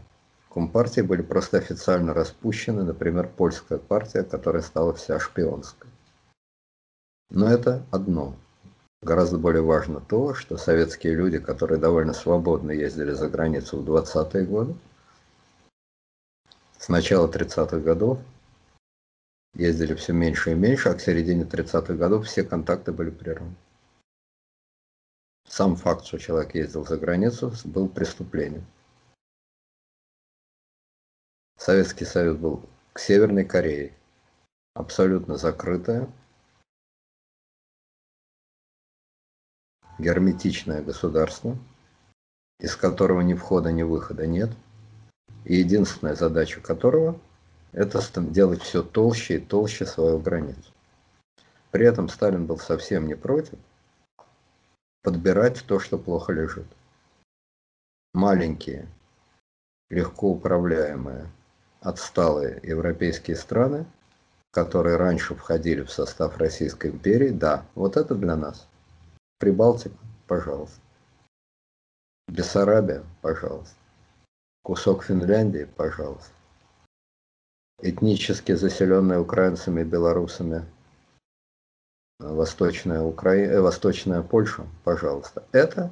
[0.53, 5.89] компартии были просто официально распущены, например, польская партия, которая стала вся шпионской.
[7.29, 8.35] Но это одно.
[9.01, 14.45] Гораздо более важно то, что советские люди, которые довольно свободно ездили за границу в 20-е
[14.45, 14.75] годы,
[16.77, 18.19] с начала 30-х годов
[19.55, 23.55] ездили все меньше и меньше, а к середине 30-х годов все контакты были прерваны.
[25.47, 28.65] Сам факт, что человек ездил за границу, был преступлением.
[31.65, 32.61] Советский Союз был
[32.91, 33.93] к Северной Корее
[34.73, 36.11] абсолютно закрытая,
[39.97, 41.57] герметичное государство,
[42.59, 44.49] из которого ни входа, ни выхода нет,
[45.45, 47.17] и единственная задача которого–
[47.71, 50.73] это делать все толще и толще свою границу.
[51.71, 53.57] При этом Сталин был совсем не против
[55.01, 56.67] подбирать то, что плохо лежит.
[58.13, 58.89] Маленькие,
[59.89, 61.31] легко управляемые,
[61.83, 63.85] отсталые европейские страны,
[64.51, 68.67] которые раньше входили в состав Российской империи, да, вот это для нас–
[69.43, 70.79] Прибалтика, пожалуйста.
[72.29, 73.75] Бессарабия, пожалуйста.
[74.63, 76.31] Кусок Финляндии, пожалуйста.
[77.81, 80.63] Этнически заселенная украинцами и белорусами
[82.19, 83.35] Восточная, Укра...
[83.35, 85.43] Э, Восточная Польша, пожалуйста.
[85.51, 85.91] Это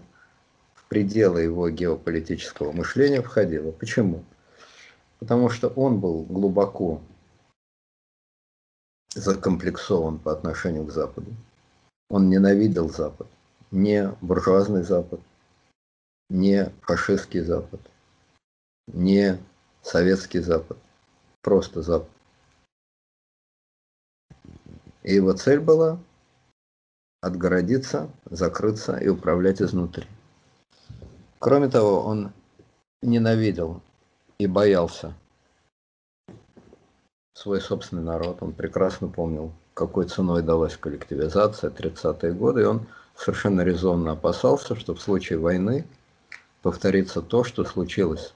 [0.73, 3.73] в пределы его геополитического мышления входило.
[3.73, 4.23] Почему?
[5.21, 7.01] Потому что он был глубоко
[9.15, 11.31] закомплексован по отношению к Западу.
[12.09, 13.27] Он ненавидел Запад
[13.71, 15.21] не буржуазный Запад,
[16.29, 17.79] не фашистский Запад,
[18.87, 19.39] не
[19.81, 20.77] советский Запад,
[21.41, 22.09] просто Запад.
[25.03, 25.99] И его цель была
[27.21, 30.05] отгородиться, закрыться и управлять изнутри.
[31.39, 32.31] Кроме того, он
[33.01, 33.81] ненавидел
[34.41, 35.13] и боялся
[37.35, 38.41] свой собственный народ.
[38.41, 44.95] Он прекрасно помнил, какой ценой далась коллективизация 30-е годы, и он совершенно резонно опасался, что
[44.95, 45.85] в случае войны
[46.63, 48.33] повторится то, что случилось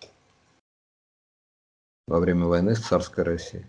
[2.08, 3.66] во время войны с царской Россией.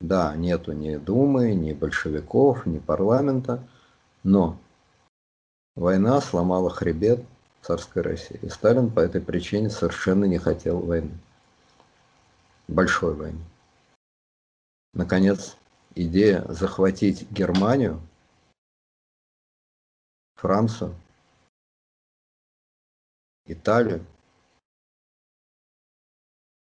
[0.00, 3.62] Да, нету ни Думы, ни большевиков, ни парламента,
[4.24, 4.58] но
[5.76, 7.24] война сломала хребет
[7.66, 8.38] царской России.
[8.42, 11.18] И Сталин по этой причине совершенно не хотел войны.
[12.68, 13.44] Большой войны.
[14.94, 15.56] Наконец,
[15.94, 18.00] идея захватить Германию–
[20.36, 20.94] Францию,
[23.46, 24.04] Италию,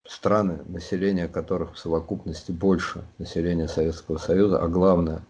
[0.07, 5.23] страны, население которых в совокупности больше населения Советского Союза, а главное,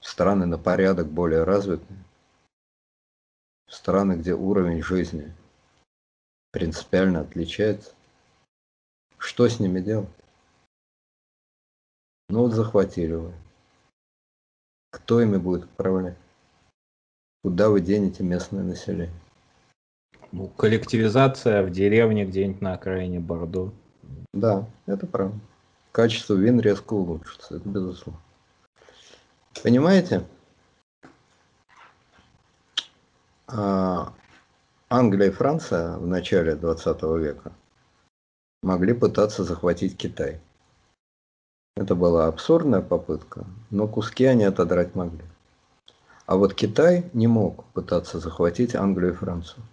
[0.00, 1.98] страны на порядок более развитые,
[3.70, 5.32] страны, где уровень жизни
[6.50, 7.94] принципиально отличается,
[9.16, 10.08] что с ними делать?
[12.28, 13.32] Ну вот захватили вы.
[14.90, 16.16] Кто ими будет управлять?
[17.42, 19.14] Куда вы денете местное население?
[20.32, 23.72] Ну, коллективизация в деревне где-нибудь на окраине Бордо.
[24.32, 25.38] Да, это правда.
[25.92, 28.20] Качество вин резко улучшится, это безусловно.
[29.62, 30.24] Понимаете?
[33.39, 37.52] А, Англия и Франция в начале 20 века
[38.62, 40.40] могли пытаться захватить Китай.
[41.76, 45.24] Это была абсурдная попытка, но куски они отодрать могли.
[46.26, 49.64] А вот Китай не мог пытаться захватить Англию и Францию.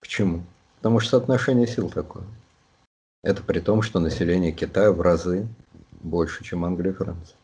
[0.00, 0.42] Почему?
[0.76, 2.24] Потому что соотношение сил такое.
[3.22, 5.46] Это при том, что население Китая в разы
[6.00, 7.37] больше, чем Англия и Франция.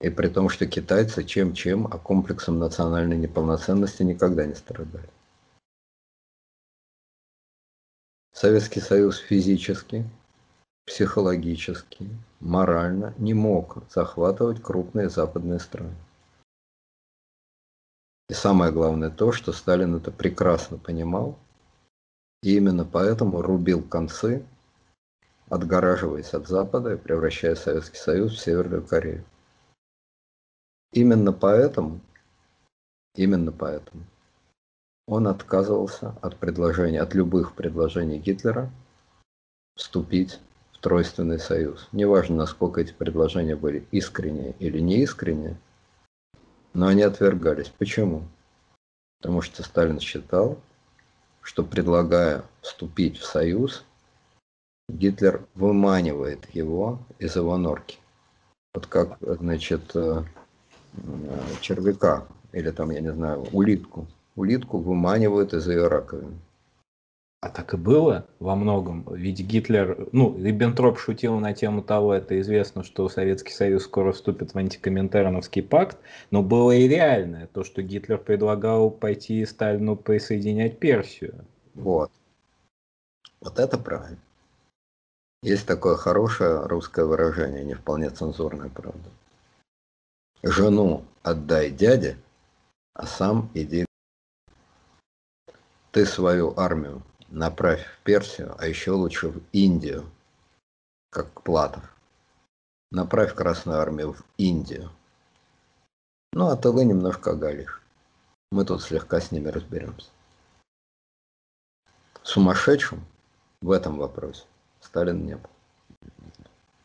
[0.00, 5.08] И при том, что китайцы чем-чем, а комплексом национальной неполноценности никогда не страдали.
[8.32, 10.08] Советский Союз физически,
[10.86, 12.08] психологически,
[12.40, 15.94] морально не мог захватывать крупные западные страны.
[18.30, 21.38] И самое главное то, что Сталин это прекрасно понимал,
[22.42, 24.46] и именно поэтому рубил концы,
[25.50, 29.24] отгораживаясь от Запада и превращая Советский Союз в Северную Корею.
[30.92, 32.00] Именно поэтому,
[33.14, 34.04] именно поэтому
[35.06, 38.70] он отказывался от предложений, от любых предложений Гитлера
[39.76, 40.40] вступить
[40.72, 41.88] в Тройственный Союз.
[41.92, 45.56] Неважно, насколько эти предложения были искренние или неискренние,
[46.74, 47.68] но они отвергались.
[47.68, 48.22] Почему?
[49.20, 50.58] Потому что Сталин считал,
[51.40, 53.84] что предлагая вступить в Союз,
[54.88, 57.98] Гитлер выманивает его из его норки.
[58.74, 60.24] Вот как, значит, Э,
[61.60, 64.06] червяка или там, я не знаю, улитку.
[64.36, 66.38] Улитку выманивают из ее раковины.
[67.42, 69.06] А так и было во многом.
[69.10, 74.52] Ведь Гитлер, ну, Риббентроп шутил на тему того, это известно, что Советский Союз скоро вступит
[74.52, 75.96] в антикоминтерновский пакт,
[76.30, 81.46] но было и реальное, то, что Гитлер предлагал пойти Сталину присоединять Персию.
[81.72, 82.10] Вот.
[83.40, 84.18] Вот это правильно.
[85.42, 89.08] Есть такое хорошее русское выражение, не вполне цензурное, правда.
[90.42, 92.16] Жену отдай дяде,
[92.94, 93.84] а сам иди.
[95.90, 100.10] Ты свою армию направь в Персию, а еще лучше в Индию,
[101.10, 101.94] как Платов.
[102.90, 104.90] Направь Красную армию в Индию.
[106.32, 107.82] Ну, а то вы немножко оголишь.
[108.50, 110.08] Мы тут слегка с ними разберемся.
[112.22, 113.04] Сумасшедшим
[113.60, 114.44] в этом вопросе
[114.80, 115.50] Сталин не был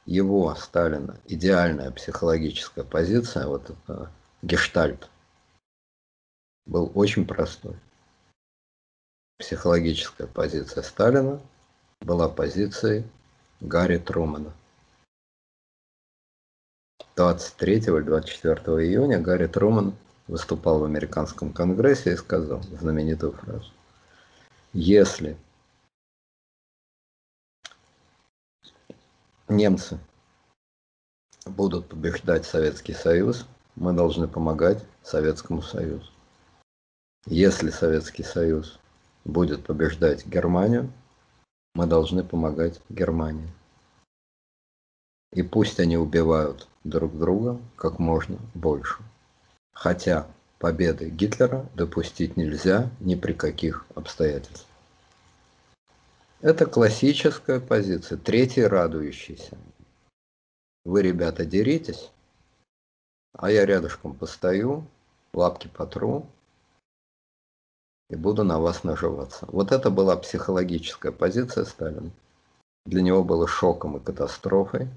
[0.05, 5.09] его, Сталина, идеальная психологическая позиция, вот это гештальт,
[6.65, 7.75] был очень простой.
[9.37, 11.41] Психологическая позиция Сталина
[12.01, 13.03] была позицией
[13.59, 14.53] Гарри Трумана.
[17.15, 19.95] 23 или 24 июня Гарри Труман
[20.27, 23.71] выступал в американском конгрессе и сказал знаменитую фразу.
[24.73, 25.37] Если
[29.47, 29.99] немцы
[31.45, 36.09] будут побеждать Советский Союз, мы должны помогать Советскому Союзу.
[37.27, 38.79] Если Советский Союз
[39.23, 40.91] будет побеждать Германию,
[41.73, 43.51] мы должны помогать Германии.
[45.33, 49.03] И пусть они убивают друг друга как можно больше.
[49.73, 50.27] Хотя
[50.59, 54.74] победы Гитлера допустить нельзя ни при каких обстоятельствах.
[56.45, 59.57] Это классическая позиция, третий радующийся.
[60.83, 62.11] Вы, ребята, деритесь,
[63.33, 64.85] а я рядышком постою,
[65.33, 66.27] лапки потру
[68.11, 69.47] и буду на вас наживаться.
[69.47, 72.11] Вот это была психологическая позиция Сталина.
[72.85, 74.87] Для него было шоком и катастрофой,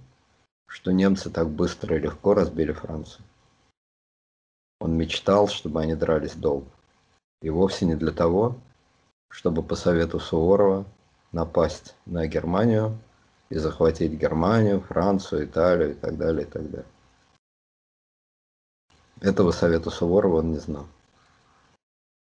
[0.66, 3.24] что немцы так быстро и легко разбили Францию.
[4.80, 6.68] Он мечтал, чтобы они дрались долго.
[7.40, 8.54] И вовсе не для того,
[9.30, 10.84] чтобы по совету Суворова
[11.32, 12.98] напасть на Германию
[13.50, 16.86] и захватить Германию, Францию, Италию и так далее, и так далее.
[19.20, 20.86] Этого совета Суворова он не знал.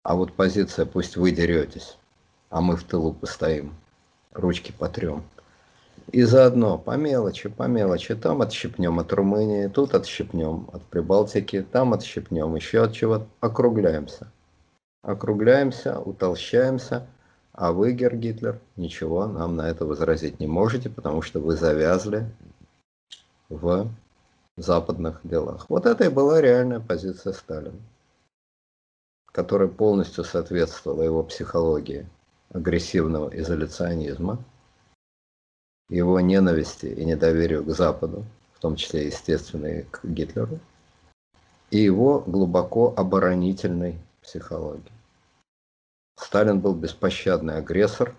[0.03, 1.99] А вот позиция «пусть вы деретесь,
[2.49, 3.75] а мы в тылу постоим,
[4.33, 5.25] ручки потрем».
[6.13, 11.93] И заодно по мелочи, по мелочи, там отщипнем от Румынии, тут отщипнем от Прибалтики, там
[11.93, 14.31] отщипнем еще от чего-то, округляемся.
[15.03, 17.07] Округляемся, утолщаемся–
[17.57, 22.31] а вы, Гер Гитлер, ничего нам на это возразить не можете, потому что вы завязли
[23.49, 23.89] в
[24.57, 25.65] западных делах.
[25.71, 27.79] Вот это и была реальная позиция Сталина,
[29.33, 32.07] которая полностью соответствовала его психологии
[32.53, 34.39] агрессивного изоляционизма,
[35.89, 40.59] его ненависти и недоверию к Западу, в том числе, естественно, и к Гитлеру,
[41.71, 44.96] и его глубоко оборонительной психологии.
[46.19, 48.15] Сталин был беспощадный агрессор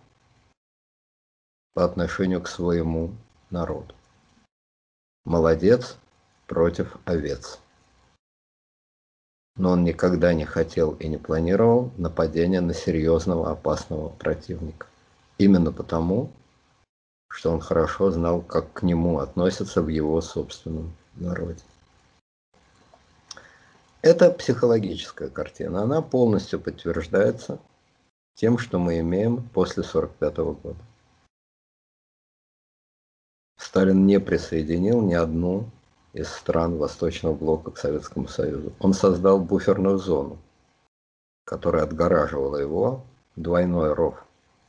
[1.74, 3.14] по отношению к своему
[3.50, 3.93] народу.
[5.26, 5.98] Молодец
[6.48, 7.60] против овец.
[9.58, 14.86] но он никогда не хотел и не планировал нападения на серьезного опасного противника.
[15.39, 16.32] Именно потому,
[17.30, 21.62] что он хорошо знал, как к нему относятся в его собственном народе.
[24.04, 25.82] Это психологическая картина.
[25.82, 27.60] Она полностью подтверждается
[28.38, 30.80] тем, что мы имеем после 1945 года.
[33.58, 35.70] Сталин не присоединил ни одну
[36.14, 38.72] из стран Восточного блока к Советскому Союзу.
[38.80, 40.38] Он создал буферную зону,
[41.46, 43.04] которая отгораживала его
[43.36, 44.24] двойной ров.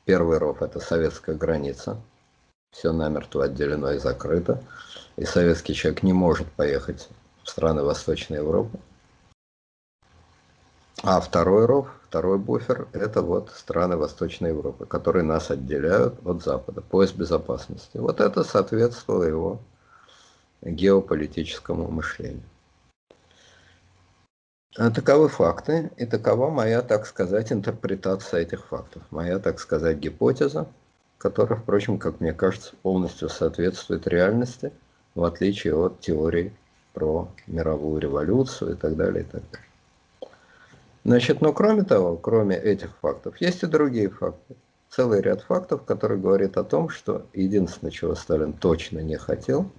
[0.07, 2.01] Первый ров– это советская граница,
[2.71, 4.62] все намертво отделено и закрыто,
[5.16, 7.09] и советский человек не может поехать
[7.45, 8.79] в страны Восточной Европы.
[11.05, 16.80] А второй ров, второй буфер– это вот страны Восточной Европы, которые нас отделяют от Запада,
[16.80, 17.99] пояс безопасности.
[17.99, 19.61] Вот это соответствовало его
[20.62, 22.42] геополитическому мышлению.
[24.76, 30.66] А таковы факты, и такова моя, так сказать, интерпретация этих фактов, моя, так сказать, гипотеза,
[31.16, 34.72] которая, впрочем, как мне кажется, полностью соответствует реальности,
[35.14, 36.53] в отличие от теории
[36.92, 39.68] про мировую революцию и так далее, и так далее.
[41.09, 44.57] Значит, но кроме того, кроме этих фактов, есть и другие факты.
[44.91, 49.71] Целый ряд фактов, который говорит о том, что единственное, чего Сталин точно не хотел,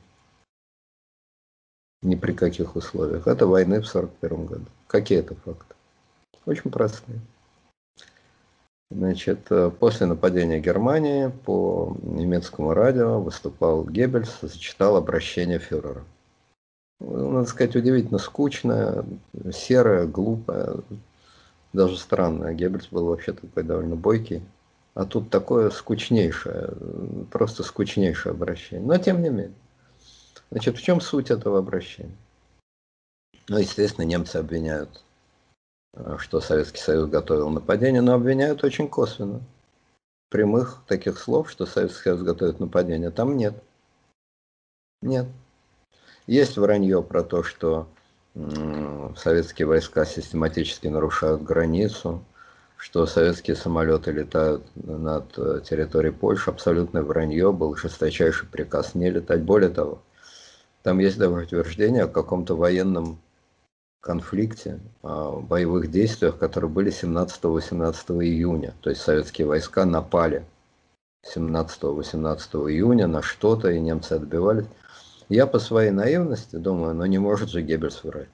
[2.01, 4.65] ни при каких условиях, это войны в 1941 году.
[4.87, 5.75] Какие это факты?
[6.47, 7.19] Очень простые.
[8.89, 16.03] Значит, э, после нападения Германии по немецкому радио выступал Геббельс, зачитал обращение фюрера.
[16.99, 19.05] Надо сказать, удивительно скучное,
[19.51, 20.81] серое, глупое,
[21.73, 22.53] даже странное.
[22.53, 24.43] Геббельс был вообще такой довольно бойкий.
[24.95, 26.73] А тут такое скучнейшее,
[27.31, 28.85] просто скучнейшее обращение.
[28.85, 29.53] Но тем не менее.
[30.51, 32.15] Значит, в чем суть этого обращения?
[33.47, 35.03] Ну, естественно, немцы обвиняют,
[35.93, 39.41] э, что Советский Союз готовил нападение, но обвиняют очень косвенно.
[40.29, 43.55] Прямых таких слов, что Советский Союз готовит нападение, там нет.
[45.01, 45.27] Нет.
[46.27, 47.87] Есть вранье про то, что
[49.15, 52.23] советские войска систематически нарушают границу,
[52.77, 56.49] что советские самолеты летают над э, территорией Польши.
[56.49, 59.41] Абсолютное вранье, был жесточайший приказ не летать.
[59.41, 60.01] Более того,
[60.83, 63.19] там есть даже утверждение о каком-то военном
[63.99, 68.73] конфликте, о боевых действиях, которые были 17-18 июня.
[68.81, 70.45] То есть советские войска напали
[71.35, 74.67] 17-18 июня на что-то, и немцы отбивались.
[75.29, 78.29] Я по своей наивности думаю, ну не может же Геббельс врать.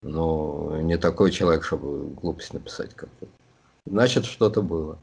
[0.00, 3.26] Ну, не такой человек, чтобы глупость написать как-то.
[3.84, 4.98] Значит, что-то было.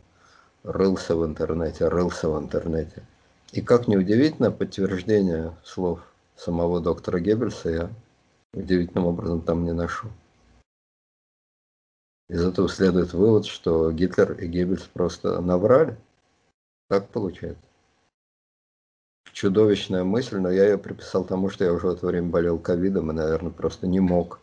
[0.63, 3.03] Рылся в интернете, рылся в интернете.
[3.51, 5.99] И как неудивительно, подтверждение слов
[6.35, 7.89] самого доктора Геббельса я
[8.53, 10.07] удивительным образом там не ношу.
[12.29, 15.97] Из этого следует вывод, что Гитлер и Геббельс просто наврали.
[16.89, 17.61] Так получается
[19.35, 23.11] чудовищная мысль, но я ее приписал тому, что я уже в это время болел ковидом
[23.11, 24.39] и, наверное, просто не мог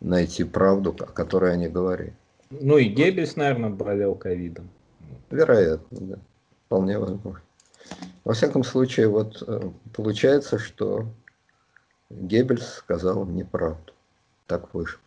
[0.00, 2.14] найти правду, о которой они говорили.
[2.50, 4.70] Ну и Геббельс, наверное, болел ковидом.
[5.30, 6.18] Вероятно, да.
[6.66, 7.42] Вполне возможно.
[8.22, 11.06] Во всяком случае, вот э, получается, что
[12.08, 13.92] Геббельс сказал неправду.
[14.46, 15.00] Так вышло.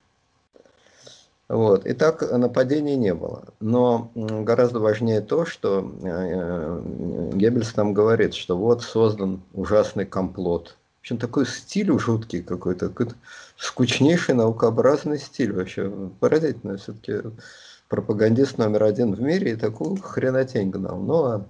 [1.50, 1.86] Вот.
[1.86, 3.46] И так нападений не было.
[3.60, 6.82] Но гораздо важнее то, что э, э,
[7.34, 10.78] Геббельс там говорит, что вот создан ужасный комплот.
[10.98, 13.16] В общем, такой стиль жуткий какой-то, какой-то
[13.58, 15.91] скучнейший наукообразный стиль вообще.
[16.22, 17.30] Поразительно, все-таки
[17.89, 20.98] пропагандист номер один в мире и такую хренотень гнал.
[20.98, 21.48] Ну ладно.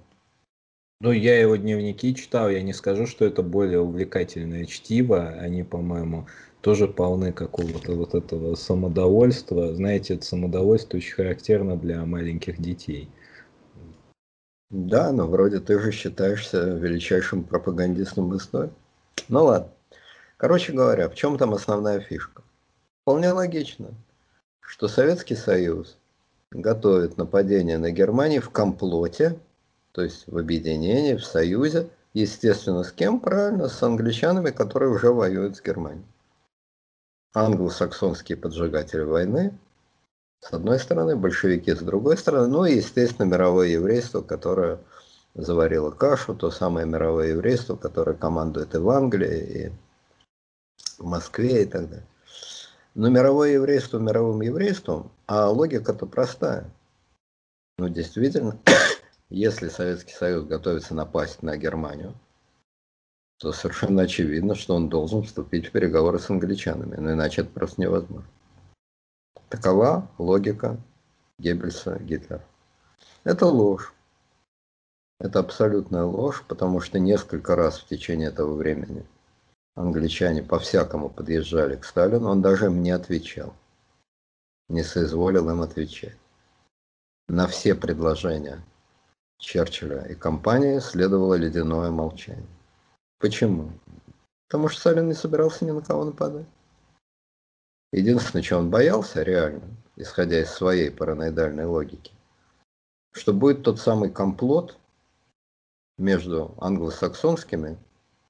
[1.00, 5.28] Ну, я его дневники читал, я не скажу, что это более увлекательное чтиво.
[5.28, 6.26] Они, по-моему,
[6.64, 9.74] тоже полны какого-то вот этого самодовольства.
[9.74, 13.10] Знаете, это самодовольство очень характерно для маленьких детей.
[14.70, 18.72] Да, но вроде ты же считаешься величайшим пропагандистом истории.
[19.28, 19.68] Ну ладно.
[20.38, 22.42] Короче говоря, в чем там основная фишка?
[23.02, 23.90] Вполне логично,
[24.60, 25.98] что Советский Союз
[26.50, 29.38] готовит нападение на Германию в комплоте,
[29.92, 33.20] то есть в объединении, в союзе, естественно, с кем?
[33.20, 36.06] Правильно, с англичанами, которые уже воюют с Германией
[37.34, 39.58] англосаксонские поджигатели войны,
[40.40, 44.78] с одной стороны, большевики с другой стороны, ну и, естественно, мировое еврейство, которое
[45.34, 49.72] заварило кашу, то самое мировое еврейство, которое командует и в Англии, и
[50.98, 52.06] в Москве и так далее.
[52.94, 56.70] Но мировое еврейство мировым еврейством, а логика-то простая.
[57.78, 58.58] Ну, действительно,
[59.30, 62.14] если Советский Союз готовится напасть на Германию,
[63.38, 67.80] то совершенно очевидно, что он должен вступить в переговоры с англичанами, но иначе это просто
[67.80, 68.28] невозможно.
[69.48, 70.78] Такова логика
[71.38, 72.44] Геббельса Гитлера.
[73.24, 73.92] Это ложь.
[75.20, 79.04] Это абсолютная ложь, потому что несколько раз в течение этого времени
[79.74, 83.54] англичане по-всякому подъезжали к Сталину, он даже им не отвечал.
[84.68, 86.16] Не соизволил им отвечать.
[87.28, 88.62] На все предложения
[89.38, 92.46] Черчилля и компании следовало ледяное молчание.
[93.24, 93.72] Почему?
[94.48, 96.44] Потому что Сталин не собирался ни на кого нападать.
[97.90, 99.62] Единственное, чего он боялся реально,
[99.96, 102.12] исходя из своей параноидальной логики,
[103.12, 104.76] что будет тот самый комплот
[105.96, 107.78] между англосаксонскими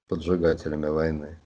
[0.07, 1.41] поджигателями войны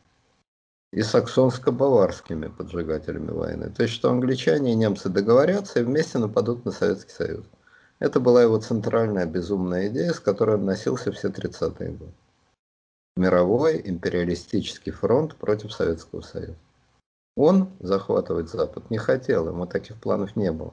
[0.92, 3.70] и саксонско-баварскими поджигателями войны.
[3.70, 7.46] То есть, что англичане и немцы договорятся и вместе нападут на Советский Союз.
[7.98, 12.12] Это была его центральная безумная идея, с которой он носился все 30-е годы.
[13.18, 16.54] Мировой империалистический фронт против Советского Союза.
[17.36, 20.72] Он захватывать Запад не хотел, ему таких планов не было.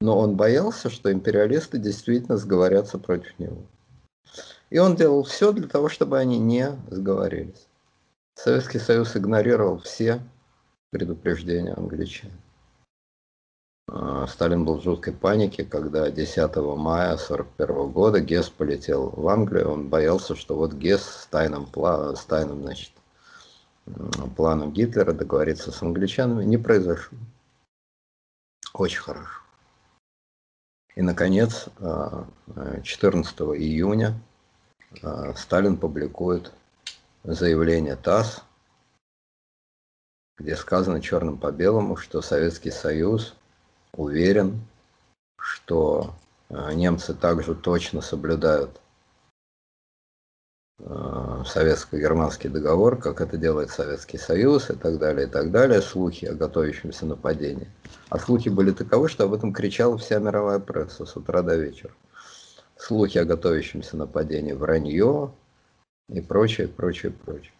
[0.00, 3.66] Но он боялся, что империалисты действительно сговорятся против него.
[4.70, 7.66] И он делал все для того, чтобы они не сговорились.
[8.36, 10.20] Советский Союз игнорировал все
[10.90, 12.30] предупреждения англичан.
[13.88, 19.70] А, Сталин был в жуткой панике, когда 10 мая 1941 года Гесс полетел в Англию.
[19.70, 22.92] Он боялся, что вот Гесс с тайным, с тайным значит,
[24.36, 27.16] планом Гитлера договориться с англичанами не произошло.
[28.74, 29.40] Очень хорошо.
[30.96, 34.18] И, наконец, 14 а, июня
[35.02, 36.52] а, Сталин публикует
[37.22, 38.42] заявление ТАСС,
[40.38, 43.34] где сказано черным по белому, что Советский Союз
[43.92, 44.60] уверен,
[45.38, 46.14] что
[46.50, 48.80] а, немцы также точно соблюдают
[50.78, 56.24] а, советско-германский договор, как это делает Советский Союз и так далее, и так далее, слухи
[56.26, 57.68] о готовящемся нападении.
[58.08, 61.92] А слухи были таковы, что об этом кричала вся мировая пресса с утра до вечера
[62.76, 65.32] слухи о готовящемся нападении, вранье
[66.08, 67.52] и прочее, прочее, прочее.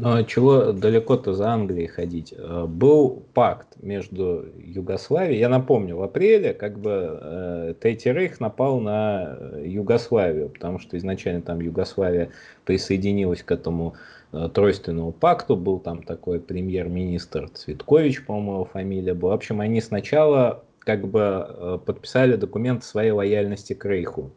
[0.00, 2.32] А чего далеко-то за Англией ходить?
[2.36, 8.80] Э, был пакт между Югославией, я напомню, в апреле как бы э, Третий Рейх напал
[8.80, 12.30] на Югославию, потому что изначально там Югославия
[12.64, 13.94] присоединилась к этому
[14.32, 19.32] э, тройственному пакту, был там такой премьер-министр Цветкович, по-моему, фамилия была.
[19.32, 24.30] В общем, они сначала как бы э, подписали документ своей лояльности к Рейху.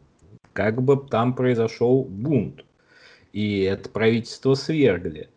[0.52, 2.64] Как бы там произошел бунт.
[3.32, 5.28] И это правительство свергли.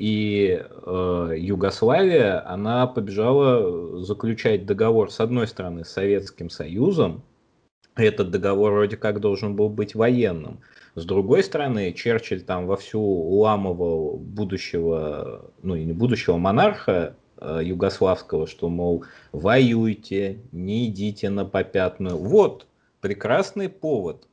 [0.00, 7.22] И э, Югославия, она побежала заключать договор, с одной стороны, с Советским Союзом.
[7.96, 10.60] Этот договор вроде как должен был быть военным.
[10.94, 18.46] С другой стороны, Черчилль там вовсю уламывал будущего, ну и не будущего монарха Э, югославского,
[18.46, 22.18] что, мол, воюйте, не идите на попятную.
[22.18, 22.66] Вот
[23.00, 24.28] прекрасный повод.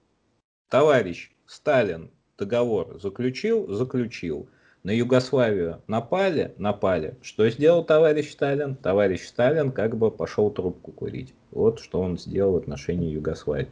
[0.67, 4.49] Товарищ Сталин договор заключил, заключил.
[4.87, 7.17] На Югославию напали, напали.
[7.21, 8.77] Что сделал товарищ Сталин?
[8.77, 11.33] Товарищ Сталин как бы пошел трубку курить.
[11.51, 13.67] Вот что он сделал в отношении Югославии.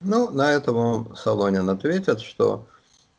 [0.00, 2.68] Ну, на этом Солонин ответит, что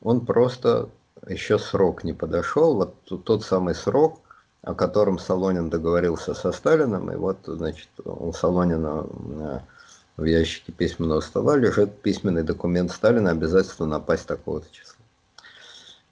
[0.02, 0.88] он просто
[1.28, 2.76] еще срок не подошел.
[2.76, 2.96] Вот
[3.26, 4.22] тот самый срок,
[4.62, 9.60] о котором Солонин договорился со Сталиным, и вот, значит, у Солонина э,
[10.16, 14.99] в ящике письменного стола лежит письменный документ Сталина, обязательство напасть такого-то числа.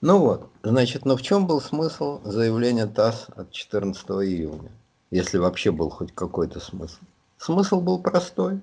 [0.00, 4.70] Ну вот, значит, но в чем был смысл заявления ТАСС от 14 июня,
[5.10, 7.00] если вообще был хоть какой-то смысл?
[7.36, 8.60] Смысл был простой.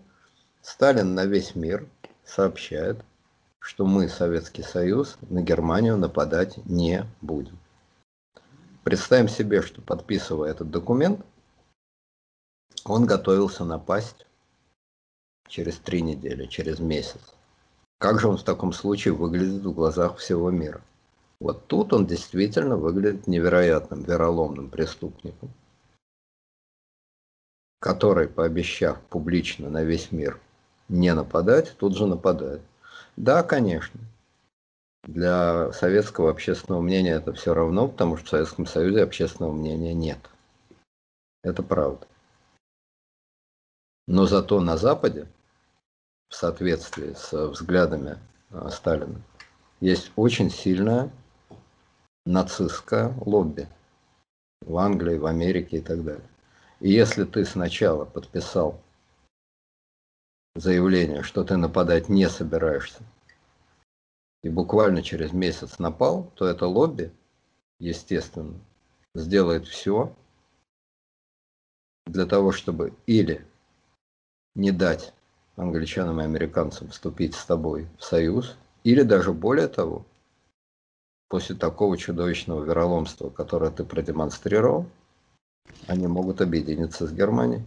[0.61, 1.89] Сталин на весь мир
[2.23, 3.03] сообщает,
[3.59, 7.57] что мы, Советский Союз, на Германию нападать не будем.
[8.85, 11.19] Представим себе, что подписывая этот документ,
[12.85, 14.25] он готовился напасть
[15.49, 17.19] через три недели, через месяц.
[17.97, 20.81] Как же он в таком случае выглядит в глазах всего мира?
[21.39, 25.51] Вот тут он действительно выглядит невероятным, вероломным преступником,
[27.79, 30.39] который, пообещав публично на весь мир
[30.87, 32.61] не нападать, тут же нападает.
[33.17, 33.99] Да, конечно,
[35.03, 40.19] для советского общественного мнения это все равно, потому что в Советском Союзе общественного мнения нет.
[41.43, 42.07] Это правда.
[44.07, 45.27] Но зато на Западе,
[46.29, 48.17] в соответствии с взглядами
[48.51, 49.21] а, Сталина,
[49.79, 51.11] есть очень сильное
[52.25, 53.67] нацистское лобби
[54.61, 56.27] в Англии, в Америке и так далее.
[56.79, 58.81] И если ты сначала подписал
[60.55, 63.01] заявление, что ты нападать не собираешься,
[64.43, 67.11] и буквально через месяц напал, то это лобби,
[67.79, 68.53] естественно,
[69.13, 70.13] сделает все,
[72.05, 73.45] для того, чтобы или
[74.55, 75.13] не дать
[75.55, 80.05] англичанам и американцам вступить с тобой в союз, или даже более того,
[81.27, 84.85] после такого чудовищного вероломства, которое ты продемонстрировал,
[85.87, 87.63] они могут объединиться с Германией.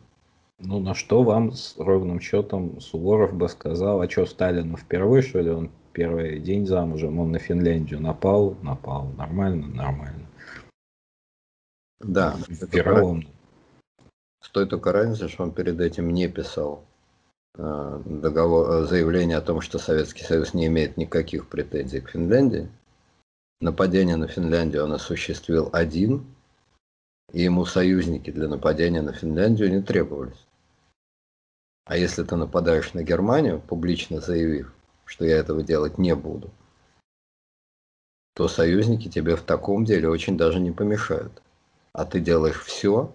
[0.60, 5.40] Ну, на что вам с ровным счетом Суворов бы сказал, а что Сталину впервые, что
[5.40, 10.26] ли, он первый день замужем, он на Финляндию напал, напал, нормально, нормально.
[12.00, 12.36] Да.
[12.48, 13.26] Вероломно.
[14.40, 16.84] С той только разницей, что он перед этим не писал
[17.56, 22.68] э, договор, э, заявление о том, что Советский Союз не имеет никаких претензий к Финляндии.
[23.60, 26.26] Нападение на Финляндию он осуществил один,
[27.32, 30.46] и ему союзники для нападения на Финляндию не требовались.
[31.84, 34.72] А если ты нападаешь на Германию, публично заявив,
[35.04, 36.50] что я этого делать не буду,
[38.34, 41.42] то союзники тебе в таком деле очень даже не помешают.
[41.92, 43.12] А ты делаешь все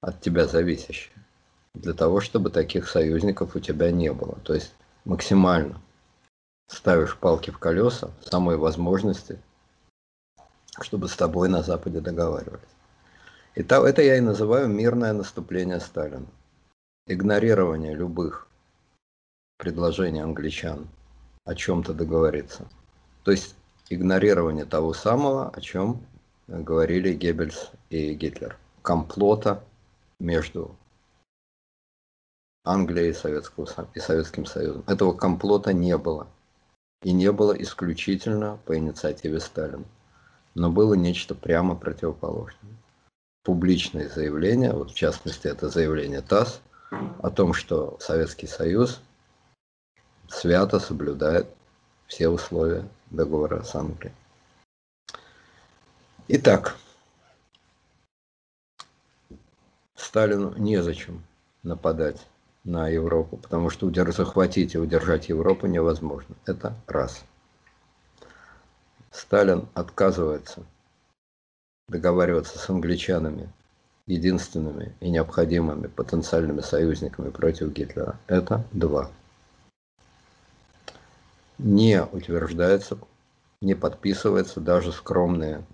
[0.00, 1.16] от тебя зависящее
[1.74, 4.36] для того, чтобы таких союзников у тебя не было.
[4.44, 4.72] То есть
[5.04, 5.80] максимально
[6.68, 9.40] ставишь палки в колеса самой возможности
[10.78, 12.68] чтобы с тобой на Западе договаривались.
[13.54, 16.26] И то, это я и называю мирное наступление Сталина.
[17.06, 18.46] Игнорирование любых
[19.58, 20.88] предложений англичан
[21.44, 22.68] о чем-то договориться.
[23.24, 23.56] То есть
[23.88, 26.06] игнорирование того самого, о чем
[26.46, 28.56] говорили Геббельс и Гитлер.
[28.82, 29.62] Комплота
[30.20, 30.76] между
[32.64, 34.84] Англией и, Советского, и Советским Союзом.
[34.86, 36.28] Этого комплота не было.
[37.02, 39.84] И не было исключительно по инициативе Сталина
[40.54, 42.74] но было нечто прямо противоположное.
[43.42, 49.00] Публичное заявление, вот в частности это заявление ТАСС, о том, что Советский Союз
[50.28, 51.48] свято соблюдает
[52.06, 54.12] все условия договора с Англией.
[56.28, 56.76] Итак,
[59.94, 61.22] Сталину незачем
[61.62, 62.26] нападать
[62.64, 66.34] на Европу, потому что захватить и удержать Европу невозможно.
[66.46, 67.24] Это раз.
[69.10, 70.64] Сталин отказывается
[71.88, 73.52] договариваться с англичанами,
[74.06, 78.18] единственными и необходимыми потенциальными союзниками против Гитлера.
[78.28, 79.10] Это два.
[81.58, 82.96] Не утверждается,
[83.60, 85.64] не подписывается даже скромные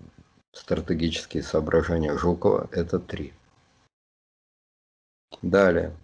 [0.51, 2.67] стратегические соображения Жукова.
[2.71, 3.33] Это три.
[5.41, 5.95] Далее.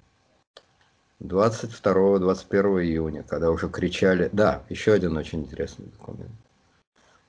[1.21, 4.29] 22-21 июня, когда уже кричали...
[4.31, 6.31] Да, еще один очень интересный документ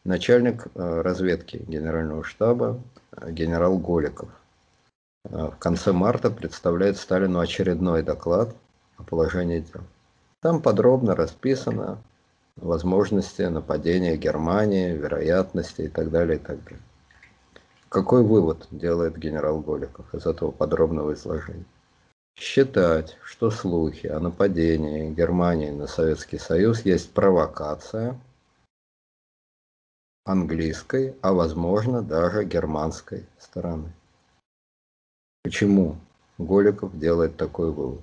[0.05, 2.81] начальник э, разведки генерального штаба
[3.13, 4.29] э, генерал Голиков.
[5.25, 8.55] Э, в конце марта представляет Сталину очередной доклад
[8.97, 9.83] о положении дел.
[10.41, 11.99] Там подробно расписано
[12.57, 16.81] возможности нападения Германии, вероятности и так далее, и так далее.
[17.89, 21.65] Какой вывод делает генерал Голиков из этого подробного изложения?
[22.37, 28.19] Считать, что слухи о нападении Германии на Советский Союз есть провокация–
[30.25, 33.93] английской, а возможно даже германской стороны.
[35.43, 35.99] Почему
[36.39, 38.03] Голиков делает такой вывод?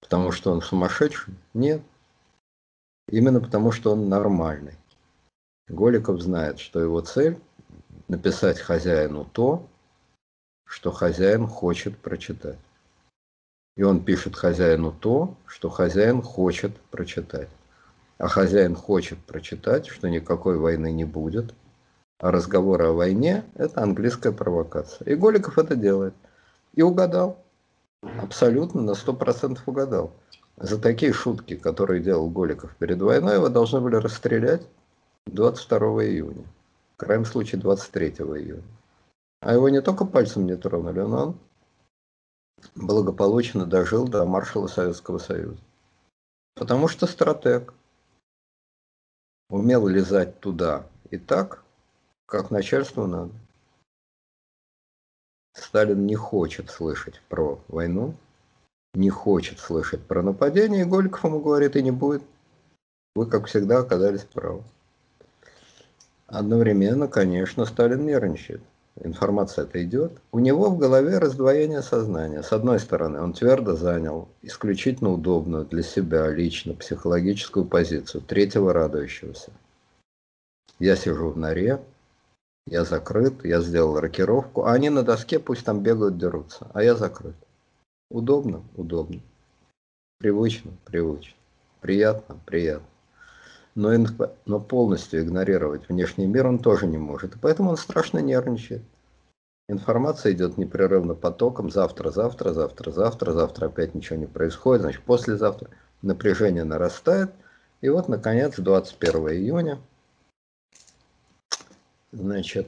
[0.00, 1.34] Потому что он сумасшедший?
[1.52, 1.82] Нет.
[3.10, 4.74] Именно потому что он нормальный.
[5.68, 7.38] Голиков знает, что его цель
[8.08, 9.66] написать хозяину то,
[10.64, 12.58] что хозяин хочет прочитать.
[13.76, 17.48] И он пишет хозяину то, что хозяин хочет прочитать
[18.18, 21.54] а хозяин хочет прочитать, что никакой войны не будет,
[22.18, 25.06] а разговоры о войне– это английская провокация.
[25.06, 26.14] И Голиков это делает.
[26.74, 27.38] И угадал.
[28.20, 30.12] Абсолютно на сто процентов угадал.
[30.56, 34.66] За такие шутки, которые делал Голиков перед войной, его должны были расстрелять
[35.26, 36.44] 22 июня.
[36.94, 38.62] В крайнем случае 23 июня.
[39.40, 41.38] А его не только пальцем не тронули, но он
[42.74, 45.60] благополучно дожил до маршала Советского Союза.
[46.56, 47.72] Потому что стратег
[49.48, 51.62] умел лезать туда и так,
[52.26, 53.32] как начальству надо.
[55.54, 58.14] Сталин не хочет слышать про войну,
[58.94, 62.22] не хочет слышать про нападение, и Голиков ему говорит, и не будет.
[63.14, 64.62] Вы, как всегда, оказались правы.
[66.26, 68.62] Одновременно, конечно, Сталин нервничает
[69.02, 72.42] информация это идет, у него в голове раздвоение сознания.
[72.42, 79.52] С одной стороны, он твердо занял исключительно удобную для себя лично психологическую позицию третьего радующегося.
[80.78, 81.80] Я сижу в норе,
[82.66, 86.94] я закрыт, я сделал рокировку, а они на доске пусть там бегают, дерутся, а я
[86.94, 87.36] закрыт.
[88.10, 88.62] Удобно?
[88.76, 89.20] Удобно.
[90.18, 90.72] Привычно?
[90.84, 91.34] Привычно.
[91.80, 92.38] Приятно?
[92.46, 92.86] Приятно.
[93.78, 93.92] Но,
[94.44, 97.36] но полностью игнорировать внешний мир он тоже не может.
[97.36, 98.82] И поэтому он страшно нервничает.
[99.68, 101.70] Информация идет непрерывно потоком.
[101.70, 104.82] Завтра, завтра, завтра, завтра, завтра опять ничего не происходит.
[104.82, 105.70] Значит, послезавтра
[106.02, 107.30] напряжение нарастает.
[107.80, 109.78] И вот, наконец, 21 июня,
[112.10, 112.66] значит,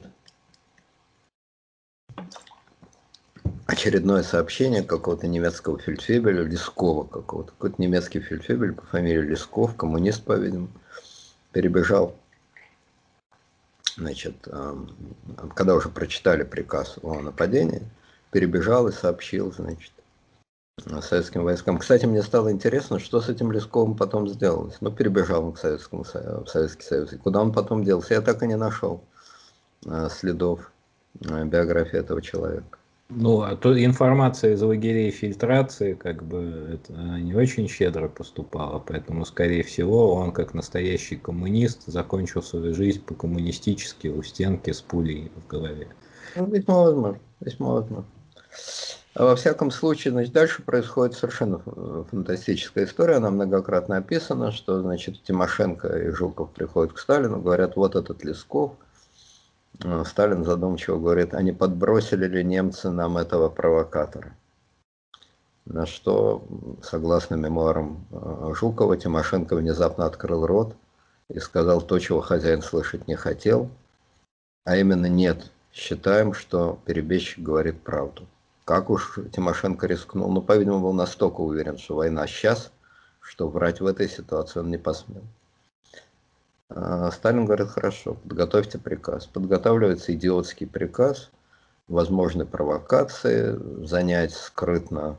[3.65, 7.51] очередное сообщение какого-то немецкого фельдфебеля, Лескова какого-то.
[7.51, 10.69] Какой-то немецкий фельдфебель по фамилии Лесков, коммунист, по-видимому,
[11.51, 12.15] перебежал
[13.97, 14.47] значит,
[15.55, 17.81] когда уже прочитали приказ о нападении,
[18.31, 19.91] перебежал и сообщил, значит,
[21.01, 21.77] советским войскам.
[21.77, 24.77] Кстати, мне стало интересно, что с этим Лесковым потом сделалось.
[24.81, 27.13] Ну, перебежал он к Советскому в Советский Союз.
[27.13, 29.03] И куда он потом делся, я так и не нашел
[29.85, 30.71] а, следов
[31.29, 32.79] а, биографии этого человека.
[33.13, 39.25] Ну, а то информация из лагерей фильтрации, как бы, это не очень щедро поступала, поэтому,
[39.25, 45.47] скорее всего, он, как настоящий коммунист, закончил свою жизнь по-коммунистически у стенки с пулей в
[45.47, 45.89] голове.
[46.37, 48.05] Ну, весьма возможно, весьма возможно.
[49.13, 51.59] А во всяком случае, значит, дальше происходит совершенно
[52.09, 57.97] фантастическая история, она многократно описана, что, значит, Тимошенко и Жуков приходят к Сталину, говорят, вот
[57.97, 58.90] этот Лесков– Э,
[60.05, 64.35] Сталин задумчиво говорит, а не подбросили ли немцы нам этого провокатора?
[65.65, 66.43] На что,
[66.83, 70.75] согласно мемуарам э, Жукова, Тимошенко внезапно открыл рот
[71.29, 73.69] и сказал то, чего хозяин слышать не хотел,
[74.65, 78.27] а именно нет, считаем, что перебежчик говорит правду.
[78.65, 82.71] Как уж Тимошенко рискнул, ну, по-видимому, был настолько уверен, что война сейчас,
[83.19, 85.23] что врать в этой ситуации он не посмел.
[86.73, 89.27] А, Сталин говорит, хорошо, подготовьте приказ.
[89.27, 91.29] Подготавливается идиотский приказ,
[91.87, 95.17] возможны провокации, занять скрытно,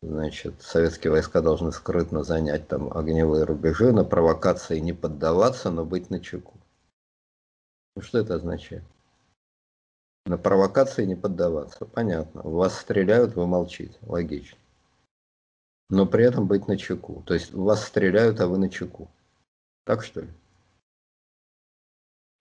[0.00, 6.08] значит, советские войска должны скрытно занять там огневые рубежи, на провокации не поддаваться, но быть
[6.08, 6.54] на чеку.
[7.96, 8.82] Ну, что это означает?
[10.24, 11.84] На провокации не поддаваться.
[11.84, 12.40] Понятно.
[12.42, 13.98] Вас стреляют, вы молчите.
[14.02, 14.56] Логично.
[15.90, 17.22] Но при этом быть на чеку.
[17.26, 19.10] То есть вас стреляют, а вы на чеку.
[19.84, 20.28] Так что ли?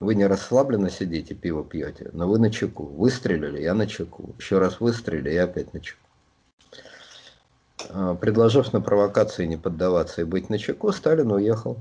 [0.04, 2.84] Вы не расслабленно сидите, пиво пьете, но вы на чеку.
[2.84, 4.36] Выстрелили, я на чеку.
[4.38, 6.01] Еще раз выстрелили, я опять на чеку.
[7.89, 11.78] А, предложив на провокации не поддаваться и быть на чеку, Сталин уехал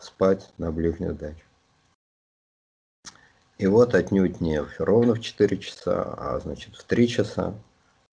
[0.00, 1.44] спать на ближнюю дачу.
[3.58, 7.54] И вот отнюдь не ровно в 4 часа, а значит в 3 часа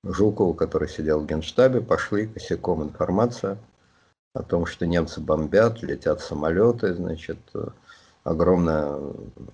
[0.04, 3.58] Жукову, который сидел в генштабе, пошли косяком информация
[4.36, 7.40] о том, что немцы бомбят, летят самолеты, значит,
[8.24, 9.00] огромная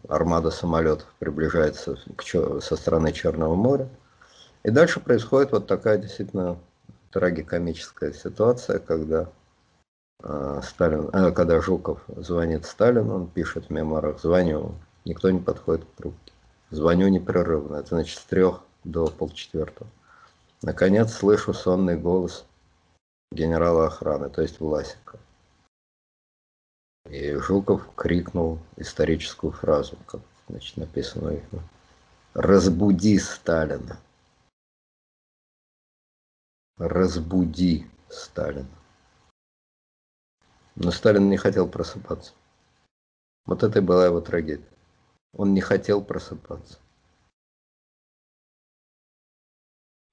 [0.07, 3.89] армада самолетов приближается к, со стороны Черного моря.
[4.63, 6.57] И дальше происходит вот такая действительно
[7.11, 9.29] трагикомическая ситуация, когда
[10.21, 15.85] э, Сталин, э, когда Жуков звонит Сталину, он пишет в мемуарах, звоню, никто не подходит
[15.85, 16.33] к трубке.
[16.71, 19.89] Звоню непрерывно, это значит с трех до полчетвертого.
[20.61, 22.45] Наконец слышу сонный голос
[23.31, 25.17] генерала охраны, то есть Власика.
[27.09, 31.43] И Жуков крикнул историческую фразу, как значит, написано их.
[32.35, 33.99] «Разбуди Сталина».
[36.77, 38.69] «Разбуди Сталина».
[40.75, 42.33] Но Сталин не хотел просыпаться.
[43.45, 44.69] Вот это и была его трагедия.
[45.33, 46.77] Он не хотел просыпаться.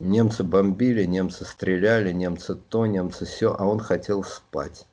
[0.01, 4.87] Немцы бомбили, немцы стреляли, немцы то, немцы все, а он хотел спать.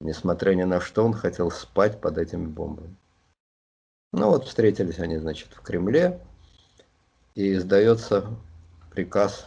[0.00, 2.94] Несмотря ни на что, он хотел спать под этими бомбами.
[4.12, 6.20] Ну вот встретились они, значит, в Кремле,
[7.34, 8.26] и издается
[8.90, 9.46] приказ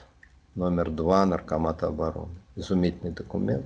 [0.56, 2.36] номер два Наркомата обороны.
[2.56, 3.66] Изумительный документ.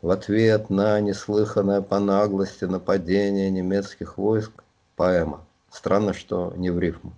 [0.00, 4.64] В ответ на неслыханное по наглости нападение немецких войск
[4.96, 5.44] поэма.
[5.70, 7.12] Странно, что не в рифму.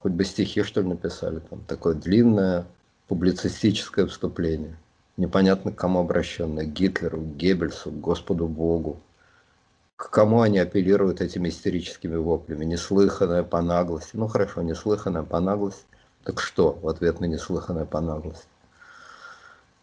[0.00, 1.40] Хоть бы стихи, что ли, написали.
[1.40, 2.66] Там такое длинное
[3.08, 4.78] публицистическое вступление
[5.16, 9.00] непонятно к кому обращенное, к Гитлеру, к Геббельсу, к Господу Богу.
[9.96, 12.64] К кому они апеллируют этими истерическими воплями?
[12.64, 14.16] Неслыханная по наглости.
[14.16, 15.84] Ну хорошо, неслыханная по наглости.
[16.24, 18.46] Так что в ответ на неслыханная по наглости?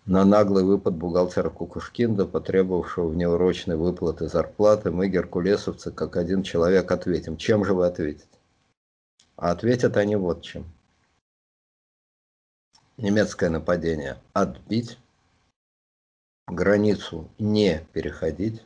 [0.06, 7.38] На наглый выпад бухгалтера Кукушкинда, потребовавшего внеурочной выплаты зарплаты, мы, геркулесовцы, как один человек ответим.
[7.38, 8.26] Чем же вы ответите?
[9.36, 10.66] А ответят они вот чем.
[12.98, 14.98] Немецкое нападение отбить,
[16.52, 18.62] границу не переходить,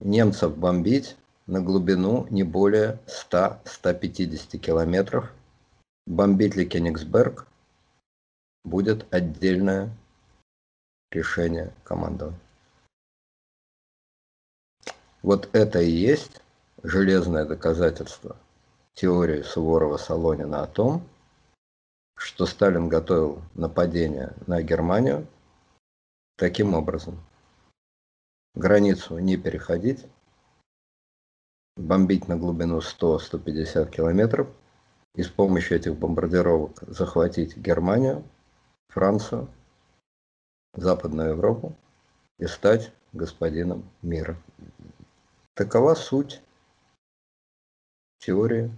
[0.00, 5.32] немцев бомбить на глубину не более 100-150 километров.
[6.06, 7.46] Бомбить ли Кенигсберг
[8.64, 9.90] будет отдельное
[11.10, 12.38] решение командования.
[15.22, 16.42] Вот это и есть
[16.82, 18.36] железное доказательство
[18.92, 21.02] теории Суворова-Солонина о том,
[22.16, 25.26] что Сталин готовил нападение на Германию
[26.36, 27.20] таким образом.
[28.54, 30.06] Границу не переходить,
[31.76, 34.48] бомбить на глубину 100-150 километров
[35.14, 38.24] и с помощью этих бомбардировок захватить Германию,
[38.88, 39.48] Францию,
[40.74, 41.76] Западную Европу
[42.38, 44.36] и стать господином мира.
[45.54, 46.42] Такова суть
[48.18, 48.72] теории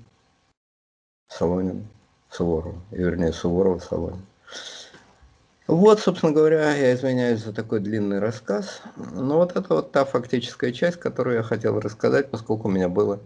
[1.29, 1.87] Солонина,
[2.31, 4.23] Суворова, и, вернее, Суворова Солонина.
[5.67, 10.73] Вот, собственно говоря, я извиняюсь за такой длинный рассказ, но вот это вот та фактическая
[10.73, 13.19] часть, которую я хотел рассказать, поскольку у меня было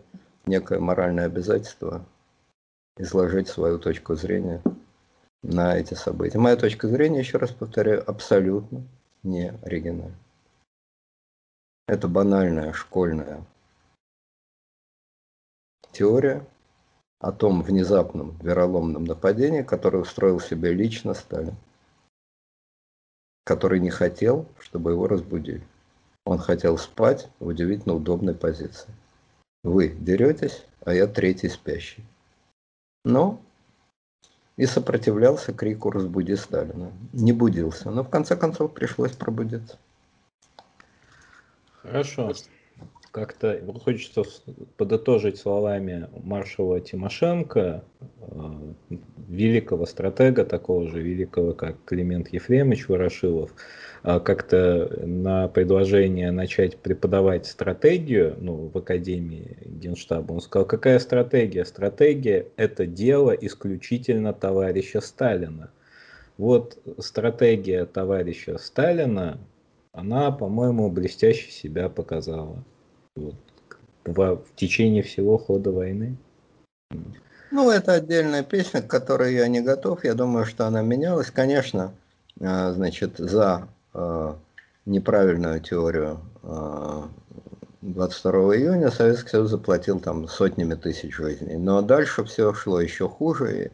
[0.47, 2.03] некое моральное обязательство
[2.97, 4.63] изложить свою точку зрения
[5.43, 6.39] на эти события.
[6.39, 8.83] Моя точка зрения, еще раз повторяю, абсолютно
[9.23, 10.15] не оригинальна.
[11.87, 13.45] Это банальная школьная
[15.93, 16.47] теория
[17.21, 21.55] о том внезапном вероломном нападении, которое устроил себе лично Сталин
[23.51, 25.67] который не хотел, чтобы его разбудили.
[26.25, 28.95] Он хотел спать в удивительно удобной позиции.
[29.65, 32.05] Вы деретесь, а я третий спящий.
[33.05, 33.41] Но
[34.57, 36.93] и сопротивлялся крику «Разбуди Сталина».
[37.13, 39.79] Не будился, но в конце концов пришлось пробудиться.
[41.83, 42.33] Хорошо
[43.11, 44.23] как-то хочется
[44.77, 47.83] подытожить словами маршала Тимошенко,
[48.21, 48.53] э,
[49.29, 53.53] великого стратега, такого же великого, как Климент Ефремович Ворошилов,
[54.05, 61.65] э, как-то на предложение начать преподавать стратегию ну, в Академии Генштаба, он сказал, какая стратегия?
[61.65, 65.71] Стратегия– это дело исключительно товарища Сталина.
[66.39, 69.39] Вот стратегия товарища Сталина,
[69.93, 72.65] она, по-моему, блестяще себя показала
[73.17, 73.35] вот,
[74.05, 76.17] в, в течение всего хода войны.
[77.51, 80.05] Ну, это отдельная песня, к которой я не готов.
[80.05, 81.31] Я думаю, что она менялась.
[81.31, 81.93] Конечно,
[82.41, 84.39] а, значит, за а,
[84.87, 86.21] неправильную теорию
[87.83, 91.57] 22 а, июня Советский Союз заплатил там сотнями тысяч жизней.
[91.57, 93.73] Но дальше все шло еще хуже.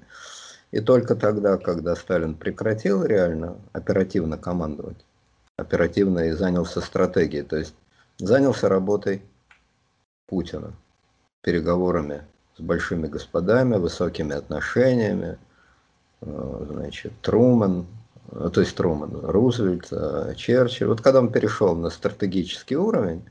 [0.72, 5.04] И, и только тогда, когда Сталин прекратил реально оперативно командовать,
[5.58, 7.74] оперативно и занялся стратегией, то есть
[8.18, 9.22] занялся работой
[10.26, 10.72] Путина,
[11.42, 12.22] переговорами
[12.56, 15.38] с большими господами, высокими отношениями,
[16.22, 17.86] э, значит, Труман,
[18.32, 20.88] э, то есть Труман, Рузвельт, э, Черчилль.
[20.88, 23.24] Вот когда он перешел на стратегический уровень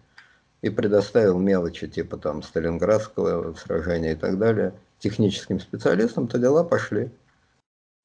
[0.62, 7.12] и предоставил мелочи типа там Сталинградского сражения и так далее техническим специалистам, то дела пошли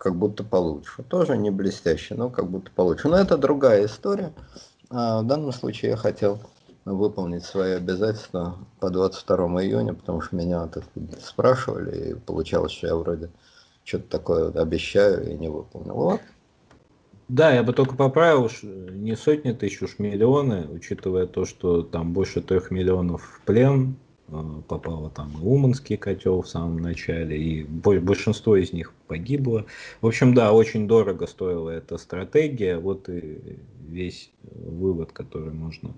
[0.01, 1.03] как будто получше.
[1.03, 3.09] Тоже не блестяще, но как будто получше.
[3.09, 4.33] Но это другая история.
[4.89, 6.41] А в данном случае я хотел
[6.85, 10.85] выполнить свои обязательства по 22 июня, потому что меня так
[11.23, 13.31] спрашивали, и получалось, что я вроде
[13.85, 15.95] что-то такое обещаю и не выполнил.
[15.95, 16.21] Вот.
[17.29, 22.41] Да, я бы только поправил, не сотни тысяч, уж миллионы, учитывая то, что там больше
[22.41, 23.95] трех миллионов в плен
[24.27, 29.67] э, попало там и Уманский котел в самом начале, и большинство из них погибло.
[30.01, 33.39] В общем, да, очень дорого стоила эта стратегия, вот и
[33.87, 35.95] весь вывод, который можно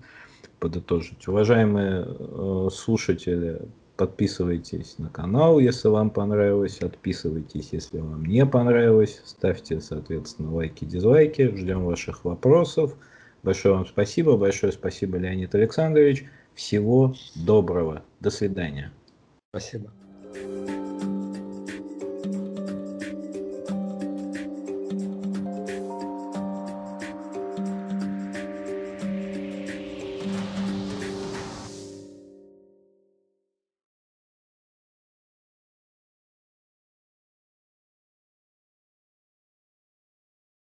[0.63, 1.27] подытожить.
[1.27, 3.63] Уважаемые э, слушатели,
[3.97, 11.53] подписывайтесь на канал, если вам понравилось, отписывайтесь, если вам не понравилось, ставьте, соответственно, лайки, дизлайки,
[11.53, 12.95] ждем ваших вопросов.
[13.43, 16.23] Большое вам спасибо, большое спасибо, Леонид Александрович.
[16.55, 18.03] Всего доброго.
[18.21, 18.93] До свидания.
[19.51, 19.91] Спасибо.